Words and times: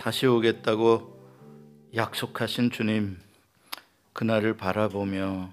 다시 0.00 0.26
오겠다고 0.26 1.92
약속하신 1.94 2.70
주님 2.70 3.20
그날을 4.14 4.56
바라보며 4.56 5.52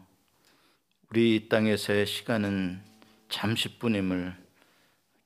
우리 1.10 1.36
이 1.36 1.50
땅에서의 1.50 2.06
시간은 2.06 2.82
잠시뿐임을 3.28 4.34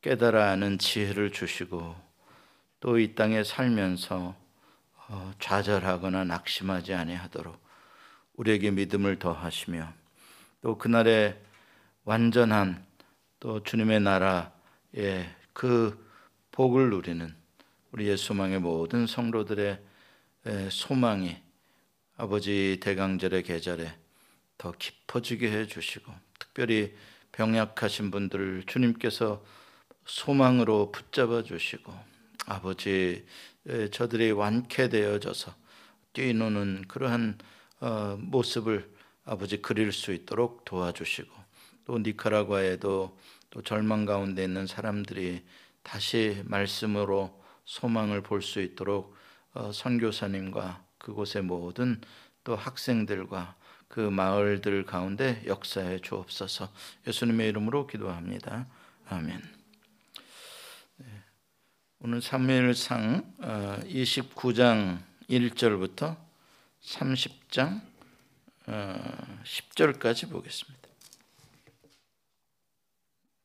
깨달아 0.01 0.49
아는 0.49 0.79
지혜를 0.79 1.31
주시고 1.31 1.95
또 2.79 2.97
이 2.97 3.13
땅에 3.13 3.43
살면서 3.43 4.35
어, 5.07 5.33
좌절하거나 5.37 6.23
낙심하지 6.23 6.95
아니하도록 6.95 7.63
우리에게 8.37 8.71
믿음을 8.71 9.19
더하시며 9.19 9.93
또 10.61 10.79
그날의 10.79 11.39
완전한 12.05 12.83
또 13.39 13.61
주님의 13.61 13.99
나라의 13.99 15.29
그 15.53 16.11
복을 16.49 16.89
누리는 16.89 17.39
우리의 17.91 18.17
소망의 18.17 18.59
모든 18.59 19.07
성도들의 19.07 19.79
소망이 20.69 21.37
아버지 22.17 22.79
대강절의 22.81 23.43
계절에 23.43 23.93
더 24.57 24.71
깊어지게 24.71 25.51
해 25.51 25.65
주시고 25.65 26.11
특별히 26.39 26.95
병약하신 27.31 28.11
분들을 28.11 28.63
주님께서 28.67 29.43
소망으로 30.05 30.91
붙잡아 30.91 31.43
주시고 31.43 31.93
아버지 32.45 33.25
저들이 33.91 34.31
완쾌되어져서 34.31 35.55
뛰노는 36.13 36.85
그러한 36.87 37.37
어, 37.79 38.17
모습을 38.19 38.91
아버지 39.25 39.61
그릴 39.61 39.91
수 39.91 40.13
있도록 40.13 40.65
도와주시고 40.65 41.31
또 41.85 41.97
니카라과에도 41.97 43.17
또 43.49 43.61
절망 43.63 44.05
가운데 44.05 44.43
있는 44.43 44.67
사람들이 44.67 45.43
다시 45.83 46.41
말씀으로 46.45 47.40
소망을 47.71 48.21
볼 48.21 48.41
수 48.41 48.61
있도록 48.61 49.15
어, 49.53 49.71
선교사님과 49.71 50.83
그곳의 50.97 51.43
모든 51.43 52.01
또 52.43 52.55
학생들과 52.55 53.55
그 53.87 53.99
마을들 54.01 54.85
가운데 54.85 55.41
역사해 55.45 55.99
주옵소서. 55.99 56.71
예수님의 57.07 57.49
이름으로 57.49 57.87
기도합니다. 57.87 58.67
아멘. 59.07 59.41
네. 60.97 61.05
오늘 61.99 62.21
사무엘상 62.21 63.35
29장 63.39 64.97
어, 64.97 65.03
1절부터 65.29 66.17
30장 66.81 67.81
10절까지 69.43 70.27
어, 70.27 70.29
보겠습니다. 70.29 70.89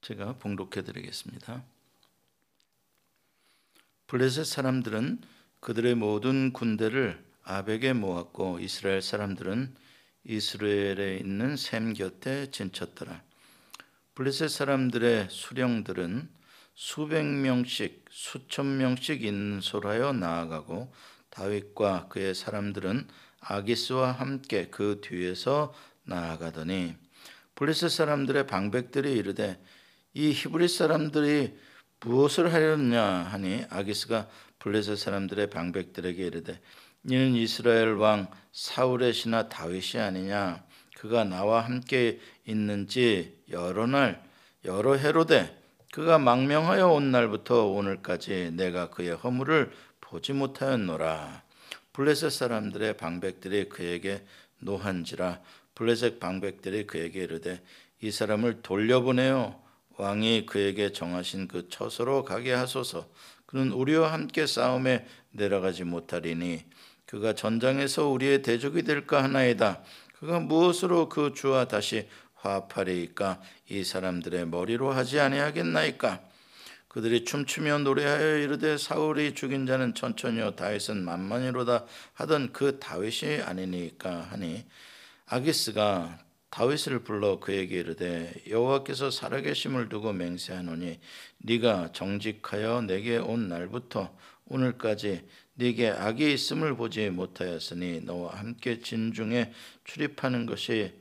제가 0.01 0.33
봉독해 0.35 0.83
드리겠습니다. 0.83 1.76
블레셋 4.09 4.47
사람들은 4.47 5.21
그들의 5.59 5.97
모든 5.97 6.53
군대를 6.53 7.25
아벡에 7.43 7.93
모았고 7.93 8.61
이스라엘 8.61 9.03
사람들은 9.03 9.75
이스라엘에 10.23 11.17
있는 11.17 11.57
샘 11.57 11.93
곁에 11.93 12.53
진쳤더라. 12.53 13.21
블레셋 14.15 14.49
사람들의 14.49 15.27
수령들은 15.29 16.29
수백 16.75 17.25
명씩 17.25 18.05
수천 18.09 18.77
명씩 18.77 19.25
인솔하여 19.25 20.13
나아가고 20.13 20.93
다윗과 21.31 22.07
그의 22.09 22.37
사람들은 22.37 23.09
아기스와 23.41 24.13
함께 24.13 24.69
그 24.71 25.01
뒤에서 25.03 25.75
나아가더니 26.05 26.95
블레셋 27.57 27.91
사람들의 27.91 28.47
방백들이 28.47 29.15
이르되 29.15 29.61
이 30.15 30.31
히브리 30.31 30.69
사람들이 30.69 31.57
무엇을 32.01 32.53
하려느냐 32.53 33.03
하니 33.03 33.65
아기스가 33.71 34.29
블레셋 34.59 34.99
사람들의 34.99 35.51
방백들에게 35.51 36.27
이르되 36.27 36.61
이는 37.05 37.35
이스라엘 37.35 37.95
왕 37.95 38.29
사울의 38.53 39.13
신하 39.13 39.49
다윗이 39.49 40.03
아니냐? 40.03 40.65
그가 40.97 41.25
나와 41.25 41.61
함께 41.61 42.21
있는지 42.45 43.39
여러 43.51 43.87
날 43.87 44.23
여러 44.65 44.95
해로되 44.95 45.57
그가 45.93 46.19
망명하여 46.19 46.89
온 46.89 47.11
날부터 47.11 47.67
오늘까지 47.67 48.53
내가 48.55 48.91
그의 48.91 49.15
허물을 49.15 49.73
보지 50.01 50.33
못하였노라. 50.33 51.43
블레셋 51.93 52.31
사람들의 52.31 52.97
방백들이 52.97 53.69
그에게 53.69 54.25
노한지라 54.59 55.41
블레셋 55.75 56.21
방백들이 56.21 56.87
그에게 56.87 57.23
이르되 57.23 57.63
이 58.01 58.11
사람을 58.11 58.63
돌려보내요 58.63 59.66
왕이 59.97 60.47
그에게 60.47 60.93
정하신 60.93 61.49
그 61.49 61.69
처소로 61.69 62.25
가게 62.25 62.53
하소서. 62.53 63.09
그는 63.47 63.73
우리와 63.73 64.13
함께 64.13 64.47
싸움에 64.47 65.07
내려가지 65.31 65.85
못하리니 65.85 66.65
그가 67.07 67.35
전장에서 67.35 68.09
우리의 68.09 68.43
대적이 68.43 68.83
될까 68.83 69.23
하나이다. 69.23 69.83
그가 70.19 70.41
무엇으로 70.41 71.09
그 71.09 71.33
주와 71.35 71.69
다시 71.69 72.09
화합하리이까? 72.35 73.41
이 73.69 73.85
사람들의 73.85 74.47
머리로 74.49 74.91
하지 74.93 75.21
아니하겠나이까? 75.21 76.21
그들이 76.89 77.25
춤추며 77.25 77.81
노래하여 77.81 78.39
이르되 78.39 78.79
사울이 78.79 79.35
죽인 79.35 79.67
자는 79.67 79.95
천천히요 79.95 80.57
다윗은 80.57 81.05
만만히로다 81.05 81.85
하던 82.15 82.53
그 82.55 82.79
다윗이 82.79 83.43
아니니까 83.43 84.29
하니 84.31 84.65
아기스가 85.27 86.19
다윗을 86.51 87.01
불러 87.01 87.41
그에게 87.41 87.81
이르되 87.81 88.33
여호와께서 88.49 89.11
살아계심을 89.11 89.89
두고 89.89 90.13
맹세하노니 90.13 91.01
네가 91.39 91.93
정직하여 91.93 92.83
내게 92.83 93.19
온 93.19 93.49
날부터 93.49 94.15
오늘까지 94.47 95.27
네게 95.55 95.89
악이 95.89 96.33
있음을 96.33 96.77
보지 96.77 97.11
못하였으니 97.11 98.03
너와 98.03 98.35
함께 98.37 98.81
진중에 98.81 99.53
출입하는 99.85 100.47
것이 100.47 100.95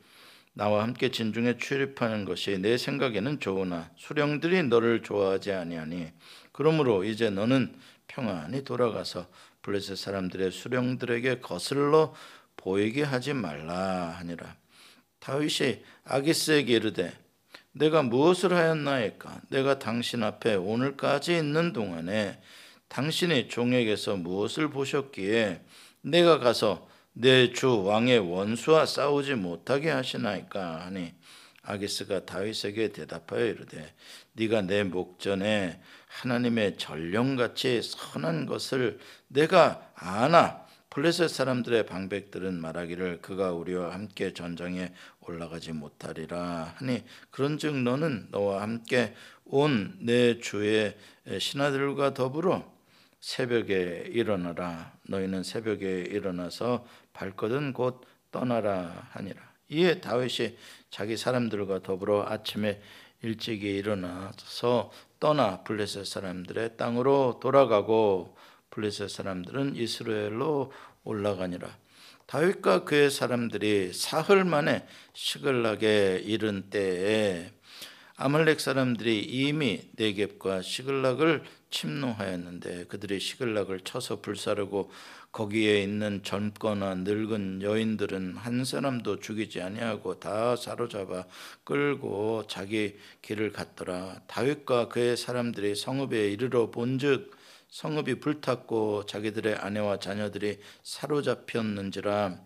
나와 0.53 0.83
함께 0.83 1.11
진중에 1.11 1.57
출입하는 1.57 2.23
것이 2.23 2.57
내 2.59 2.77
생각에는 2.77 3.41
좋으나 3.41 3.91
수령들이 3.97 4.63
너를 4.63 5.03
좋아하지 5.03 5.51
아니하니 5.51 6.13
그러므로 6.53 7.03
이제 7.03 7.29
너는 7.29 7.77
평안히 8.07 8.63
돌아가서 8.63 9.27
블레셋 9.61 9.97
사람들의 9.97 10.51
수령들에게 10.51 11.39
거슬러 11.39 12.13
보이게 12.55 13.03
하지 13.03 13.33
말라 13.33 14.15
하니라 14.19 14.55
다윗이 15.25 15.83
아기스에게 16.03 16.75
이르되 16.75 17.11
내가 17.71 18.03
무엇을 18.03 18.53
하였나이까? 18.53 19.41
내가 19.49 19.79
당신 19.79 20.21
앞에 20.21 20.53
오늘까지 20.53 21.35
있는 21.35 21.73
동안에 21.73 22.39
당신이 22.89 23.47
종에게서 23.47 24.17
무엇을 24.17 24.69
보셨기에 24.69 25.61
내가 26.01 26.37
가서 26.37 26.87
내 27.13 27.51
주 27.53 27.83
왕의 27.83 28.19
원수와 28.19 28.85
싸우지 28.85 29.33
못하게 29.33 29.89
하시나이까? 29.89 30.85
하니 30.85 31.13
아기스가 31.63 32.25
다윗에게 32.25 32.89
대답하여 32.89 33.45
이르되 33.45 33.95
네가 34.33 34.61
내 34.61 34.83
목전에 34.83 35.81
하나님의 36.07 36.77
전령같이 36.77 37.81
선한 37.81 38.45
것을 38.45 38.99
내가 39.27 39.89
아나 39.95 40.64
블레셋 40.95 41.29
사람들의 41.29 41.87
방백들은 41.87 42.61
말하기를 42.61 43.21
그가 43.21 43.51
우리와 43.51 43.93
함께 43.93 44.31
전장에 44.31 44.93
올라가지 45.19 45.73
못하리라 45.73 46.73
하니 46.77 47.03
그런즉 47.31 47.75
너는 47.83 48.29
너와 48.31 48.61
함께 48.61 49.13
온 49.43 49.97
내 49.99 50.39
주의 50.39 50.95
신하들과 51.37 52.13
더불어 52.13 52.63
새벽에 53.19 54.05
일어나라. 54.07 54.93
너희는 55.09 55.43
새벽에 55.43 55.99
일어나서 55.99 56.87
발거든 57.11 57.73
곧 57.73 58.01
떠나라 58.31 59.09
하니라. 59.11 59.41
이에 59.67 59.99
다윗이 59.99 60.57
자기 60.91 61.17
사람들과 61.17 61.83
더불어 61.83 62.25
아침에 62.25 62.81
일찍이 63.21 63.67
일어나서 63.67 64.91
떠나 65.19 65.61
블레셋 65.63 66.05
사람들의 66.05 66.77
땅으로 66.77 67.41
돌아가고 67.41 68.37
블레셋 68.71 69.09
사람들은 69.09 69.75
이스라엘로 69.75 70.71
올라가니라. 71.03 71.69
다윗과 72.25 72.83
그의 72.85 73.11
사람들이 73.11 73.93
사흘 73.93 74.43
만에 74.43 74.87
시글락에 75.13 76.21
이른 76.23 76.69
때에 76.69 77.51
아말렉 78.17 78.61
사람들이 78.61 79.19
이미 79.19 79.81
네겝과 79.97 80.61
시글락을 80.61 81.43
침노하였는데 81.69 82.85
그들이 82.85 83.19
시글락을 83.19 83.81
쳐서 83.81 84.21
불사르고 84.21 84.89
거기에 85.33 85.83
있는 85.83 86.23
젊거나 86.23 86.95
늙은 86.95 87.61
여인들은 87.61 88.37
한 88.37 88.63
사람도 88.63 89.19
죽이지 89.19 89.61
아니하고 89.61 90.21
다 90.21 90.55
사로잡아 90.55 91.25
끌고 91.65 92.45
자기 92.47 92.97
길을 93.21 93.51
갔더라 93.51 94.21
다윗과 94.27 94.87
그의 94.87 95.17
사람들이 95.17 95.75
성읍에 95.75 96.31
이르러 96.31 96.71
본즉 96.71 97.35
성읍이 97.75 98.21
불탔고 98.21 99.05
자기들의 99.05 99.55
아내와 99.55 99.99
자녀들이 99.99 100.59
사로잡혔는지라 100.83 102.37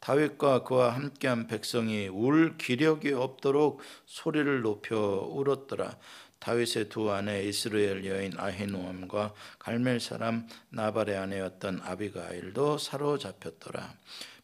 다윗과 0.00 0.64
그와 0.64 0.90
함께한 0.90 1.46
백성이 1.46 2.08
울 2.08 2.58
기력이 2.58 3.14
없도록 3.14 3.80
소리를 4.04 4.60
높여 4.60 4.98
울었더라. 4.98 5.96
다윗의 6.40 6.90
두 6.90 7.10
아내 7.10 7.44
이스라엘 7.44 8.04
여인 8.04 8.34
아히노암과 8.36 9.32
갈멜 9.58 9.98
사람 9.98 10.46
나발의 10.68 11.16
아내였던 11.16 11.80
아비가일도 11.82 12.76
사로잡혔더라. 12.76 13.94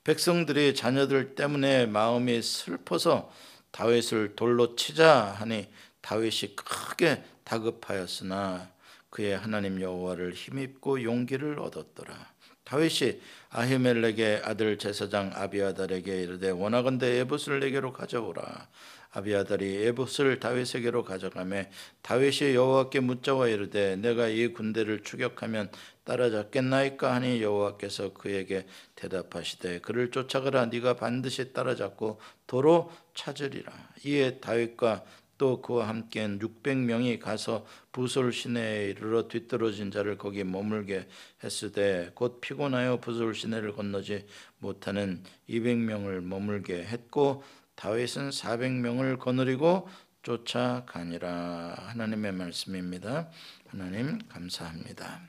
백성들이 0.02 0.74
자녀들 0.74 1.34
때문에 1.34 1.84
마음이 1.84 2.40
슬퍼서 2.40 3.30
다윗을 3.70 4.34
돌로 4.34 4.76
치자 4.76 5.36
하니 5.38 5.68
다윗이 6.00 6.56
크게 6.56 7.22
다급하였으나 7.44 8.71
그의 9.12 9.36
하나님 9.36 9.80
여호와를 9.80 10.32
힘입고 10.32 11.02
용기를 11.02 11.60
얻었더라. 11.60 12.32
다윗이 12.64 13.20
아히멜렉의 13.50 14.40
아들 14.42 14.78
제사장 14.78 15.32
아비아달에게 15.34 16.22
이르되 16.22 16.48
원하건대 16.48 17.18
에봇을 17.18 17.60
내게로 17.60 17.92
가져오라. 17.92 18.68
아비아달이 19.10 19.84
에봇을 19.84 20.40
다윗에게로 20.40 21.04
가져가매 21.04 21.70
다윗이 22.00 22.54
여호와께 22.54 23.00
묻자와 23.00 23.48
이르되 23.48 23.96
내가 23.96 24.28
이 24.28 24.48
군대를 24.48 25.02
추격하면 25.02 25.70
따라잡겠나이까 26.04 27.12
하니 27.14 27.42
여호와께서 27.42 28.14
그에게 28.14 28.66
대답하시되 28.94 29.80
그를 29.80 30.10
쫓아가라 30.10 30.66
네가 30.66 30.94
반드시 30.94 31.52
따라잡고 31.52 32.18
도로 32.46 32.90
찾으리라 33.14 33.70
이에 34.06 34.38
다윗과 34.38 35.04
또 35.42 35.60
그와 35.60 35.88
함께 35.88 36.24
600명이 36.24 37.18
가서 37.18 37.66
부솔 37.90 38.32
시내에 38.32 38.90
이르러 38.90 39.26
뒤떨어진 39.26 39.90
자를 39.90 40.16
거기 40.16 40.44
머물게 40.44 41.08
했으되 41.42 42.12
곧 42.14 42.40
피곤하여 42.40 43.00
부솔 43.00 43.34
시내를 43.34 43.72
건너지 43.72 44.24
못하는 44.58 45.24
200명을 45.48 46.20
머물게 46.20 46.84
했고 46.84 47.42
다윗은 47.74 48.30
400명을 48.30 49.18
거느리고 49.18 49.88
쫓아가니라 50.22 51.74
하나님의 51.88 52.30
말씀입니다. 52.30 53.28
하나님 53.66 54.20
감사합니다. 54.28 55.22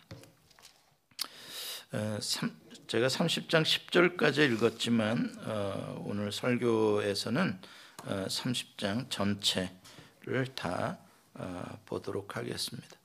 제가 2.86 3.08
30장 3.08 3.64
10절까지 3.64 4.52
읽었지만 4.52 5.38
어, 5.40 6.04
오늘 6.06 6.32
설교에서는 6.32 7.60
30장 8.06 9.06
어, 9.06 9.10
전체를 9.10 9.84
다 10.56 10.98
어, 11.34 11.80
보도록 11.86 12.38
하겠습니다. 12.38 12.98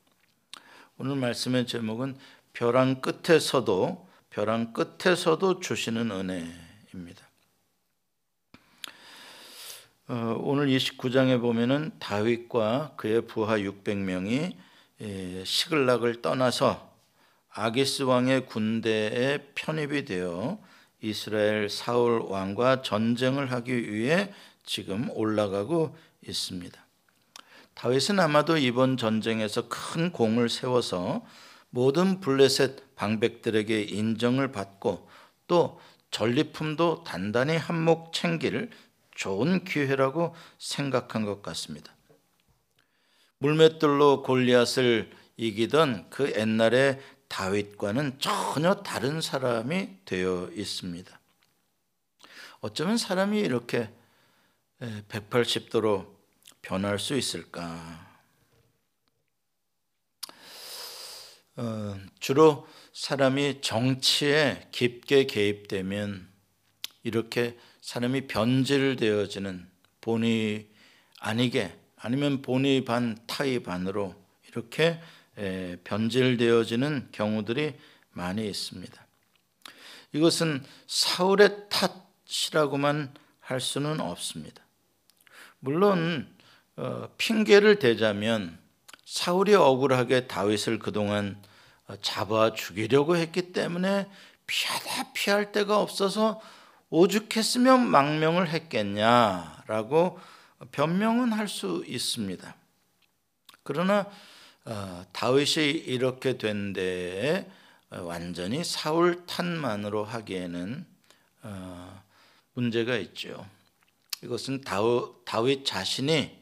오늘 0.98 1.16
말씀의 1.16 1.66
제목은 1.66 2.16
벼랑 2.52 3.00
끝에서도 3.00 4.08
벼랑 4.30 4.72
끝에서도 4.72 5.60
주시는 5.60 6.10
은혜입니다. 6.10 7.28
어, 10.08 10.36
오늘 10.40 10.68
29장에 10.68 11.40
보면은 11.40 11.92
다윗과 11.98 12.94
그의 12.96 13.26
부하 13.26 13.58
600명이 13.58 14.56
예, 15.00 15.44
시글락을 15.44 16.22
떠나서 16.22 16.92
아기스 17.50 18.02
왕의 18.02 18.46
군대에 18.46 19.38
편입이 19.54 20.04
되어 20.04 20.58
이스라엘 21.00 21.68
사울 21.68 22.22
왕과 22.22 22.82
전쟁을 22.82 23.52
하기 23.52 23.92
위해 23.92 24.32
지금 24.64 25.08
올라가고 25.10 25.96
있습니다. 26.26 26.87
다윗은 27.78 28.18
아마도 28.18 28.58
이번 28.58 28.96
전쟁에서 28.96 29.68
큰 29.68 30.10
공을 30.10 30.48
세워서 30.48 31.24
모든 31.70 32.18
블레셋 32.18 32.96
방백들에게 32.96 33.82
인정을 33.82 34.50
받고 34.50 35.08
또 35.46 35.80
전리품도 36.10 37.04
단단히 37.04 37.56
한몫 37.56 38.12
챙길 38.12 38.70
좋은 39.14 39.62
기회라고 39.62 40.34
생각한 40.58 41.24
것 41.24 41.40
같습니다. 41.40 41.94
물맷돌로 43.38 44.24
골리앗을 44.24 45.12
이기던 45.36 46.10
그 46.10 46.32
옛날의 46.36 47.00
다윗과는 47.28 48.18
전혀 48.18 48.74
다른 48.82 49.20
사람이 49.20 49.98
되어 50.04 50.50
있습니다. 50.52 51.20
어쩌면 52.58 52.96
사람이 52.96 53.38
이렇게 53.38 53.88
180도로 54.80 56.17
변할 56.62 56.98
수 56.98 57.16
있을까? 57.16 58.06
어, 61.56 61.98
주로 62.20 62.68
사람이 62.92 63.60
정치에 63.62 64.68
깊게 64.70 65.26
개입되면 65.26 66.28
이렇게 67.02 67.58
사람이 67.80 68.26
변질되어지는 68.28 69.68
본이 70.00 70.68
아니게 71.20 71.76
아니면 71.96 72.42
본이 72.42 72.84
반 72.84 73.18
타이 73.26 73.60
반으로 73.60 74.14
이렇게 74.48 75.00
변질되어지는 75.84 77.08
경우들이 77.12 77.74
많이 78.10 78.48
있습니다. 78.48 79.06
이것은 80.12 80.64
사울의 80.86 81.68
탓이라고만 81.70 83.14
할 83.40 83.60
수는 83.60 84.00
없습니다. 84.00 84.62
물론 85.60 86.28
어, 86.30 86.37
핑계를 87.18 87.78
대자면 87.78 88.58
사울이 89.04 89.54
억울하게 89.54 90.28
다윗을 90.28 90.78
그동안 90.78 91.42
어, 91.86 91.96
잡아 92.02 92.52
죽이려고 92.52 93.16
했기 93.16 93.52
때문에 93.52 94.08
피하다 94.46 95.12
피할 95.12 95.50
데가 95.50 95.80
없어서 95.80 96.40
오죽했으면 96.90 97.88
망명을 97.88 98.48
했겠냐라고 98.48 100.18
변명은 100.72 101.32
할 101.32 101.48
수 101.48 101.84
있습니다. 101.86 102.54
그러나 103.62 104.06
어, 104.64 105.04
다윗이 105.12 105.70
이렇게 105.70 106.38
된 106.38 106.72
데에 106.72 107.46
완전히 107.90 108.62
사울 108.62 109.24
탓만으로 109.26 110.04
하기에는 110.04 110.86
어, 111.42 112.02
문제가 112.54 112.96
있죠. 112.96 113.46
이것은 114.22 114.62
다윗 115.24 115.64
자신이 115.64 116.37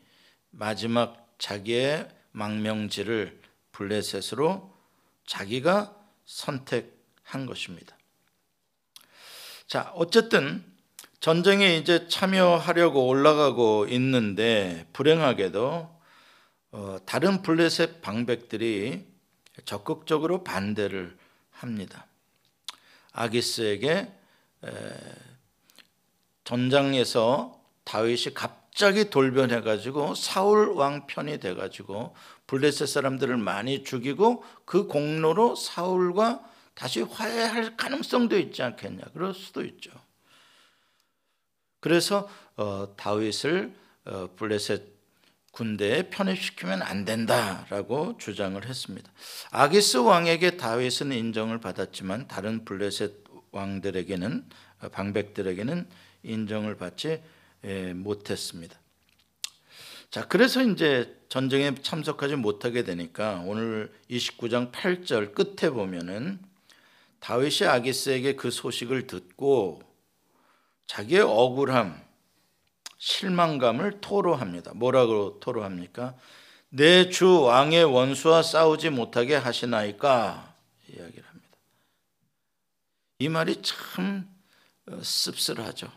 마지막 0.59 1.35
자기의 1.39 2.09
망명지를 2.33 3.41
블레셋으로 3.73 4.75
자기가 5.27 5.95
선택한 6.25 7.47
것입니다. 7.47 7.97
자, 9.67 9.93
어쨌든 9.95 10.65
전쟁에 11.21 11.77
이제 11.77 12.09
참여하려고 12.09 13.07
올라가고 13.07 13.87
있는데 13.89 14.87
불행하게도 14.93 16.01
어, 16.73 16.97
다른 17.05 17.43
블레셋 17.43 18.01
방백들이 18.01 19.07
적극적으로 19.65 20.43
반대를 20.43 21.17
합니다. 21.51 22.07
아기스에게 23.13 24.13
에, 24.65 24.71
전장에서 26.45 27.61
다윗이 27.85 28.35
갑 28.35 28.66
자기 28.77 29.09
돌변해 29.09 29.63
가지고 29.63 30.15
사울 30.15 30.69
왕 30.69 31.07
편이 31.07 31.41
돼 31.41 31.55
가지고 31.55 32.15
블레셋 32.47 32.87
사람들을 32.87 33.39
많이 33.39 33.83
죽이고 33.83 34.45
그 34.67 34.87
공로로 34.87 35.57
사울과 35.57 36.45
다시 36.75 37.01
화해할 37.01 37.79
가능성도 37.79 38.39
있지 38.39 38.63
않겠냐. 38.63 39.03
그럴 39.15 39.33
수도 39.33 39.65
있죠. 39.65 39.91
그래서 41.81 42.29
어, 42.57 42.95
다윗을 42.99 43.75
어, 44.05 44.29
블레셋 44.37 44.83
군대에 45.53 46.11
편입시키면 46.11 46.83
안 46.83 47.07
된다라고 47.07 48.19
주장을 48.19 48.63
했습니다. 48.63 49.11
아기스 49.53 49.97
왕에게 49.99 50.59
다윗은 50.59 51.13
인정을 51.13 51.61
받았지만 51.61 52.29
다른 52.29 52.67
블레셋 52.67 53.25
왕들에게는 53.53 54.45
어, 54.83 54.89
방백들에게는 54.91 55.89
인정을 56.25 56.77
받지 56.77 57.09
예, 57.09 57.23
못했습니다. 57.95 58.79
자, 60.11 60.27
그래서 60.27 60.63
이제 60.63 61.21
전쟁에 61.29 61.75
참석하지 61.75 62.37
못하게 62.37 62.85
되니까 62.85 63.43
오늘 63.45 63.93
29장 64.11 64.73
8절 64.73 65.35
끝에 65.35 65.71
보면은 65.71 66.39
다윗이 67.21 67.69
아기스에게 67.69 68.37
그 68.37 68.51
소식을 68.51 69.07
듣고 69.07 69.83
자기의 70.87 71.23
억울함, 71.23 72.01
실망감을 72.99 74.01
토로합니다. 74.01 74.75
뭐라고 74.75 75.41
토로합니까? 75.41 76.15
내 76.69 77.09
주 77.11 77.43
왕의 77.43 77.85
원수와 77.85 78.43
싸우지 78.43 78.91
못하게 78.91 79.35
하시나이까 79.37 80.55
이야기를 80.89 81.25
합니다. 81.27 81.49
이 83.19 83.29
말이 83.29 83.61
참 83.63 84.29
어, 84.89 85.01
씁쓸하죠. 85.03 85.91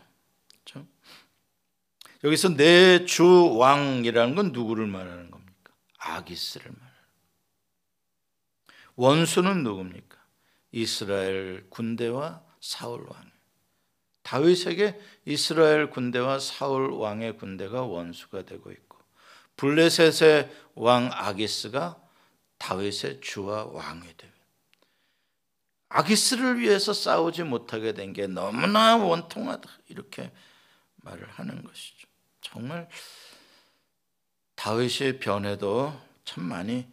그렇죠? 0.64 0.86
여기서 2.24 2.56
내 2.56 3.04
주 3.06 3.56
왕이라는 3.56 4.34
건 4.34 4.52
누구를 4.52 4.86
말하는 4.86 5.30
겁니까? 5.30 5.72
아기스를 5.98 6.70
말하는. 6.70 6.90
원수는 8.96 9.62
누굽니까? 9.62 10.18
이스라엘 10.72 11.68
군대와 11.70 12.42
사울 12.60 13.06
왕. 13.08 13.30
다윗에게 14.22 15.00
이스라엘 15.24 15.90
군대와 15.90 16.38
사울 16.38 16.90
왕의 16.92 17.38
군대가 17.38 17.82
원수가 17.82 18.42
되고 18.44 18.70
있고 18.70 18.98
블레셋의 19.56 20.50
왕 20.74 21.10
아기스가 21.12 22.00
다윗의 22.58 23.20
주와 23.22 23.64
왕이 23.64 24.16
돼요. 24.16 24.30
아기스를 25.88 26.60
위해서 26.60 26.92
싸우지 26.92 27.42
못하게 27.44 27.94
된 27.94 28.12
게 28.12 28.26
너무나 28.26 28.96
원통하다 28.96 29.68
이렇게 29.88 30.30
말을 30.96 31.26
하는 31.30 31.64
것이죠. 31.64 31.99
정말 32.50 32.88
다윗의 34.56 35.20
변해도 35.20 35.98
참 36.24 36.44
많이 36.44 36.86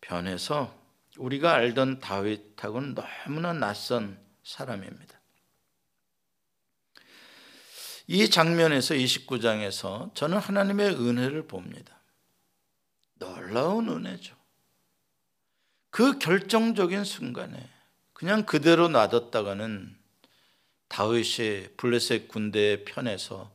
변해서 0.00 0.74
우리가 1.18 1.54
알던 1.54 2.00
다윗하고는 2.00 2.94
너무나 2.94 3.52
낯선 3.52 4.18
사람입니다. 4.42 5.20
이 8.06 8.28
장면에서 8.28 8.94
29장에서 8.94 10.14
저는 10.14 10.38
하나님의 10.38 10.94
은혜를 10.94 11.46
봅니다. 11.46 11.98
놀라운 13.14 13.88
은혜죠. 13.88 14.34
그 15.90 16.18
결정적인 16.18 17.04
순간에 17.04 17.68
그냥 18.12 18.44
그대로 18.44 18.88
놔뒀다가는 18.88 19.96
다윗이 20.88 21.76
블레셋 21.76 22.28
군대의 22.28 22.84
편에서 22.84 23.54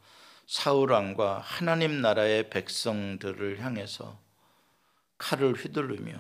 사울 0.50 0.92
왕과 0.92 1.42
하나님 1.46 2.02
나라의 2.02 2.50
백성들을 2.50 3.60
향해서 3.60 4.20
칼을 5.20 5.54
휘두르며 5.54 6.18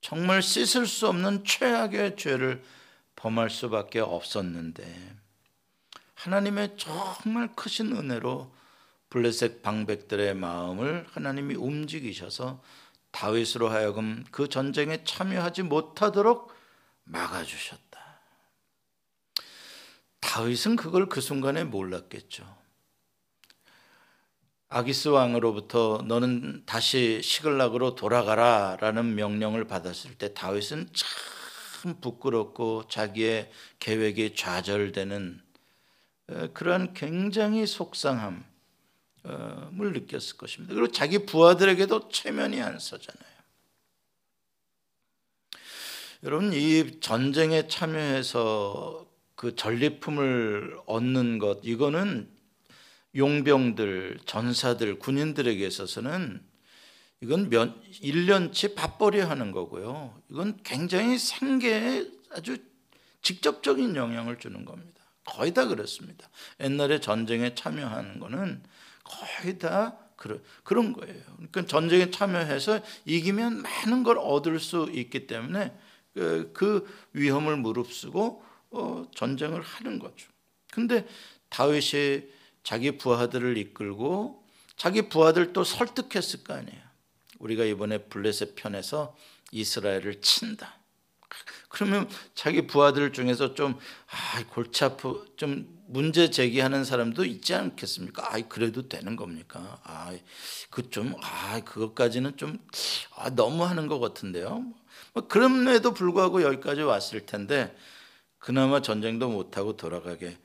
정말 0.00 0.42
씻을 0.42 0.86
수 0.86 1.08
없는 1.08 1.44
최악의 1.44 2.14
죄를 2.16 2.62
범할 3.16 3.50
수밖에 3.50 3.98
없었는데 3.98 5.16
하나님의 6.14 6.76
정말 6.76 7.52
크신 7.56 7.96
은혜로 7.96 8.54
블레셋 9.10 9.62
방백들의 9.62 10.32
마음을 10.34 11.04
하나님이 11.10 11.56
움직이셔서 11.56 12.62
다윗으로 13.10 13.70
하여금 13.70 14.24
그 14.30 14.48
전쟁에 14.48 15.02
참여하지 15.02 15.64
못하도록 15.64 16.54
막아주셨다. 17.02 17.91
다윗은 20.22 20.76
그걸 20.76 21.08
그 21.08 21.20
순간에 21.20 21.64
몰랐겠죠. 21.64 22.62
아기스 24.68 25.08
왕으로부터 25.08 26.02
너는 26.06 26.62
다시 26.64 27.20
시글락으로 27.22 27.94
돌아가라라는 27.94 29.14
명령을 29.16 29.66
받았을 29.66 30.14
때 30.16 30.32
다윗은 30.32 30.88
참 30.94 32.00
부끄럽고 32.00 32.88
자기의 32.88 33.50
계획이 33.80 34.34
좌절되는 34.34 35.42
그러한 36.54 36.94
굉장히 36.94 37.66
속상함을 37.66 38.42
느꼈을 39.24 40.38
것입니다. 40.38 40.72
그리고 40.74 40.90
자기 40.90 41.26
부하들에게도 41.26 42.08
체면이 42.08 42.62
안 42.62 42.78
서잖아요. 42.78 43.32
여러분 46.22 46.52
이 46.54 47.00
전쟁에 47.00 47.66
참여해서 47.66 49.01
그 49.42 49.56
전리품을 49.56 50.78
얻는 50.86 51.40
것 51.40 51.58
이거는 51.64 52.30
용병들, 53.16 54.20
전사들, 54.24 55.00
군인들에게 55.00 55.66
있어서는 55.66 56.40
이건 57.20 57.50
몇 57.50 57.74
1년치 57.90 58.76
밥벌이 58.76 59.18
하는 59.18 59.50
거고요. 59.50 60.16
이건 60.30 60.60
굉장히 60.62 61.18
생계에 61.18 62.06
아주 62.30 62.56
직접적인 63.22 63.96
영향을 63.96 64.38
주는 64.38 64.64
겁니다. 64.64 65.02
거의 65.24 65.52
다 65.52 65.66
그렇습니다. 65.66 66.28
옛날에 66.60 67.00
전쟁에 67.00 67.56
참여하는 67.56 68.20
거는 68.20 68.62
거의 69.02 69.58
다 69.58 69.98
그런 70.14 70.40
그런 70.62 70.92
거예요. 70.92 71.20
그러니까 71.34 71.66
전쟁에 71.66 72.12
참여해서 72.12 72.78
이기면 73.06 73.62
많은 73.62 74.04
걸 74.04 74.18
얻을 74.18 74.60
수 74.60 74.88
있기 74.92 75.26
때문에 75.26 75.76
그, 76.14 76.52
그 76.54 76.86
위험을 77.12 77.56
무릅쓰고 77.56 78.51
어, 78.72 79.06
전쟁을 79.14 79.60
하는 79.60 79.98
거죠. 79.98 80.28
근데 80.72 81.06
다윗이 81.48 82.22
자기 82.62 82.96
부하들을 82.96 83.56
이끌고 83.58 84.42
자기 84.76 85.08
부하들 85.08 85.52
또 85.52 85.64
설득했을 85.64 86.44
거 86.44 86.54
아니에요. 86.54 86.80
우리가 87.38 87.64
이번에 87.64 87.98
블레셋 87.98 88.54
편에서 88.54 89.16
이스라엘을 89.50 90.20
친다. 90.20 90.78
그러면 91.68 92.08
자기 92.34 92.66
부하들 92.66 93.12
중에서 93.12 93.54
좀 93.54 93.78
아, 94.08 94.44
골치 94.50 94.84
아프 94.84 95.32
좀 95.36 95.82
문제 95.86 96.30
제기하는 96.30 96.84
사람도 96.84 97.24
있지 97.24 97.54
않겠습니까? 97.54 98.34
아, 98.34 98.40
그래도 98.48 98.88
되는 98.88 99.16
겁니까? 99.16 99.80
아, 99.84 100.14
그좀 100.70 101.14
아, 101.20 101.60
그것까지는 101.60 102.36
좀 102.36 102.58
아, 103.16 103.30
너무 103.30 103.64
하는 103.64 103.86
것 103.86 104.00
같은데요. 104.00 104.64
뭐 105.14 105.26
그럼에도 105.28 105.92
불구하고 105.92 106.42
여기까지 106.42 106.82
왔을 106.82 107.26
텐데 107.26 107.74
그나마 108.42 108.82
전쟁도 108.82 109.28
못 109.28 109.56
하고 109.56 109.76
돌아가게 109.76 110.36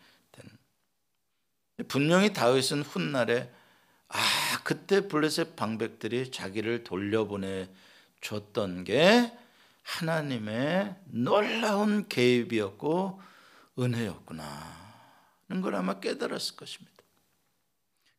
분명히 1.88 2.32
다윗은 2.32 2.84
훗날에 2.84 3.52
아 4.08 4.20
그때 4.64 5.08
블레셋 5.08 5.56
방백들이 5.56 6.32
자기를 6.32 6.84
돌려보내 6.84 7.68
줬던 8.22 8.84
게 8.84 9.32
하나님의 9.82 10.96
놀라운 11.06 12.08
개입이었고 12.08 13.20
은혜였구나 13.80 14.44
하는 15.48 15.62
걸 15.64 15.74
아마 15.74 16.00
깨달았을 16.00 16.56
것입니다. 16.56 16.98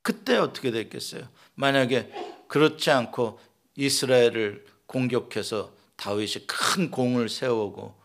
그때 0.02 0.36
어떻게 0.36 0.72
됐겠어요? 0.72 1.28
만약에 1.54 2.12
그렇지 2.48 2.90
않고 2.90 3.38
이스라엘을 3.76 4.66
공격해서 4.86 5.72
다윗이 5.96 6.46
큰 6.48 6.90
공을 6.90 7.28
세우고 7.28 7.97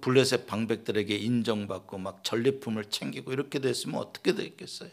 블레셋 0.00 0.46
방백들에게 0.46 1.14
인정받고 1.16 1.98
막 1.98 2.22
전리품을 2.24 2.90
챙기고 2.90 3.32
이렇게 3.32 3.58
됐으면 3.58 4.00
어떻게 4.00 4.34
됐겠어요? 4.34 4.90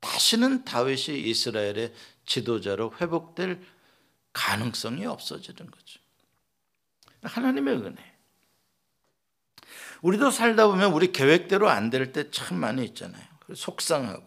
다시는 0.00 0.64
다윗이 0.64 1.20
이스라엘의 1.28 1.92
지도자로 2.26 2.94
회복될 3.00 3.60
가능성이 4.32 5.06
없어지는 5.06 5.70
거죠. 5.70 6.00
하나님의 7.22 7.74
은혜. 7.76 8.12
우리도 10.02 10.30
살다 10.30 10.66
보면 10.68 10.92
우리 10.92 11.12
계획대로 11.12 11.68
안 11.68 11.90
될 11.90 12.12
때 12.12 12.30
참 12.30 12.58
많이 12.58 12.84
있잖아요. 12.86 13.24
속상하고 13.54 14.24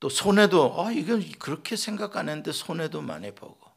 또 0.00 0.08
손해도 0.08 0.80
아 0.84 0.92
이건 0.92 1.28
그렇게 1.38 1.74
생각 1.76 2.16
안 2.16 2.28
했는데 2.28 2.52
손해도 2.52 3.02
많이 3.02 3.32
보고 3.34 3.67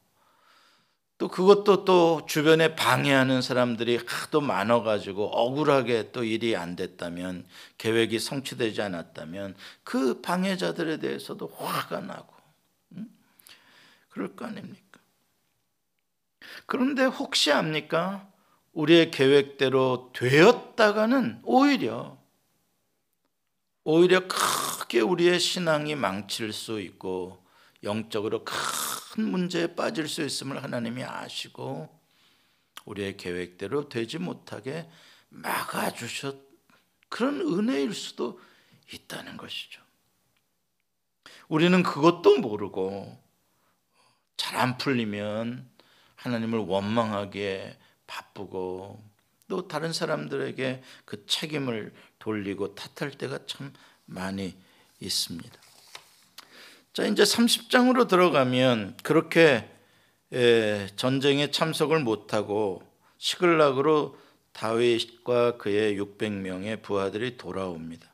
또 1.21 1.27
그것도 1.27 1.85
또 1.85 2.25
주변에 2.25 2.75
방해하는 2.75 3.43
사람들이 3.43 3.99
하도 4.07 4.41
많아가지고 4.41 5.25
억울하게 5.27 6.11
또 6.11 6.23
일이 6.23 6.55
안 6.55 6.75
됐다면 6.75 7.45
계획이 7.77 8.17
성취되지 8.17 8.81
않았다면 8.81 9.55
그 9.83 10.21
방해자들에 10.21 10.97
대해서도 10.97 11.45
화가 11.45 11.99
나고 11.99 12.33
응? 12.97 13.07
그럴 14.09 14.35
거 14.35 14.45
아닙니까? 14.45 14.99
그런데 16.65 17.05
혹시 17.05 17.51
압니까? 17.51 18.27
우리의 18.73 19.11
계획대로 19.11 20.09
되었다가는 20.15 21.41
오히려 21.43 22.17
오히려 23.83 24.27
크게 24.27 25.01
우리의 25.01 25.39
신앙이 25.39 25.93
망칠 25.93 26.51
수 26.51 26.81
있고 26.81 27.45
영적으로 27.83 28.43
큰 28.45 29.29
문제에 29.29 29.75
빠질 29.75 30.07
수 30.07 30.23
있음을 30.23 30.63
하나님이 30.63 31.03
아시고 31.03 31.89
우리의 32.85 33.17
계획대로 33.17 33.89
되지 33.89 34.17
못하게 34.17 34.89
막아주셨 35.29 36.35
그런 37.09 37.41
은혜일 37.41 37.93
수도 37.93 38.39
있다는 38.93 39.37
것이죠. 39.37 39.81
우리는 41.47 41.83
그것도 41.83 42.37
모르고 42.37 43.21
잘 44.37 44.57
안 44.57 44.77
풀리면 44.77 45.69
하나님을 46.15 46.59
원망하기에 46.59 47.77
바쁘고 48.07 49.03
또 49.47 49.67
다른 49.67 49.93
사람들에게 49.93 50.83
그 51.05 51.25
책임을 51.25 51.93
돌리고 52.19 52.75
탓할 52.75 53.11
때가 53.11 53.45
참 53.45 53.73
많이 54.05 54.57
있습니다. 54.99 55.70
자, 56.93 57.05
이제 57.05 57.23
30장으로 57.23 58.09
들어가면 58.09 58.97
그렇게 59.01 59.69
전쟁에 60.97 61.49
참석을 61.49 61.99
못하고 61.99 62.83
시글락으로 63.17 64.17
다윗과 64.51 65.57
그의 65.57 65.97
600명의 65.97 66.81
부하들이 66.81 67.37
돌아옵니다. 67.37 68.11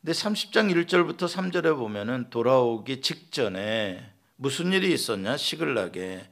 근데 0.00 0.12
30장 0.12 0.72
1절부터 0.72 1.26
3절에 1.26 1.76
보면은 1.76 2.30
돌아오기 2.30 3.00
직전에 3.00 4.08
무슨 4.36 4.72
일이 4.72 4.92
있었냐? 4.92 5.36
시글락에 5.36 6.30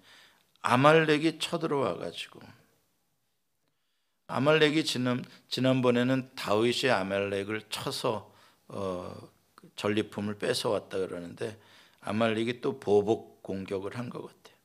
아말렉이 0.62 1.40
쳐들어와 1.40 1.96
가지고 1.96 2.40
아말렉이 4.28 4.84
지난 4.84 5.24
지난번에는 5.48 6.30
다윗이 6.36 6.90
아말렉을 6.90 7.62
쳐서 7.68 8.32
어, 8.68 9.35
전리품을 9.76 10.38
뺏어왔다 10.38 10.98
그러는데 10.98 11.58
아말렉이 12.00 12.60
또 12.60 12.80
보복 12.80 13.42
공격을 13.42 13.96
한 13.96 14.10
것 14.10 14.22
같아요. 14.22 14.56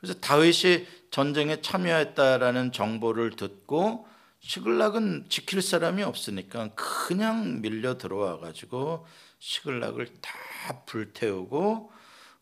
그래서 0.00 0.18
다윗이 0.18 0.86
전쟁에 1.10 1.60
참여했다라는 1.60 2.72
정보를 2.72 3.30
듣고 3.36 4.06
시글락은 4.40 5.26
지킬 5.28 5.62
사람이 5.62 6.02
없으니까 6.02 6.70
그냥 6.74 7.60
밀려 7.62 7.96
들어와 7.96 8.38
가지고 8.38 9.06
시글락을 9.38 10.08
다 10.20 10.82
불태우고 10.86 11.92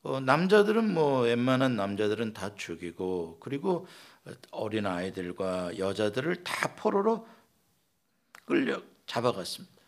어, 0.02 0.20
남자들은 0.20 0.94
뭐 0.94 1.22
웬만한 1.22 1.76
남자들은 1.76 2.32
다 2.32 2.54
죽이고 2.54 3.38
그리고 3.40 3.86
어린 4.50 4.86
아이들과 4.86 5.76
여자들을 5.76 6.42
다 6.42 6.74
포로로 6.76 7.28
끌려 8.46 8.80
잡아갔습니다. 9.06 9.79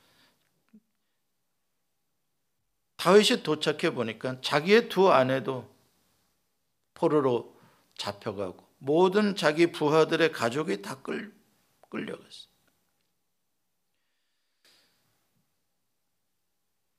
다윗이 3.03 3.43
도착해 3.43 3.95
보니까 3.95 4.41
자기의 4.43 4.89
두 4.89 5.11
아내도 5.11 5.69
포로로 6.95 7.59
잡혀가고 7.99 8.65
모든 8.79 9.35
자기 9.35 9.73
부하들의 9.73 10.31
가족이 10.31 10.83
다 10.83 11.03
끌, 11.03 11.35
끌려갔어요. 11.91 12.53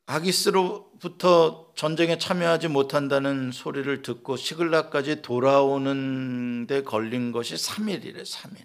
아기스로부터 0.08 1.72
전쟁에 1.78 2.18
참여하지 2.18 2.68
못한다는 2.68 3.54
소리를 3.54 4.02
듣고 4.02 4.36
시글라까지 4.36 5.22
돌아오는 5.22 6.68
데 6.68 6.84
걸린 6.84 7.32
것이 7.32 7.56
3일이래, 7.56 8.22
3일. 8.24 8.58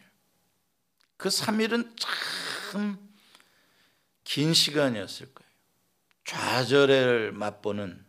그 1.16 1.28
3일은 1.28 1.94
참 1.96 3.08
긴 4.28 4.52
시간이었을 4.52 5.32
거예요. 5.32 5.47
좌절을 6.28 7.32
맛보는 7.32 8.04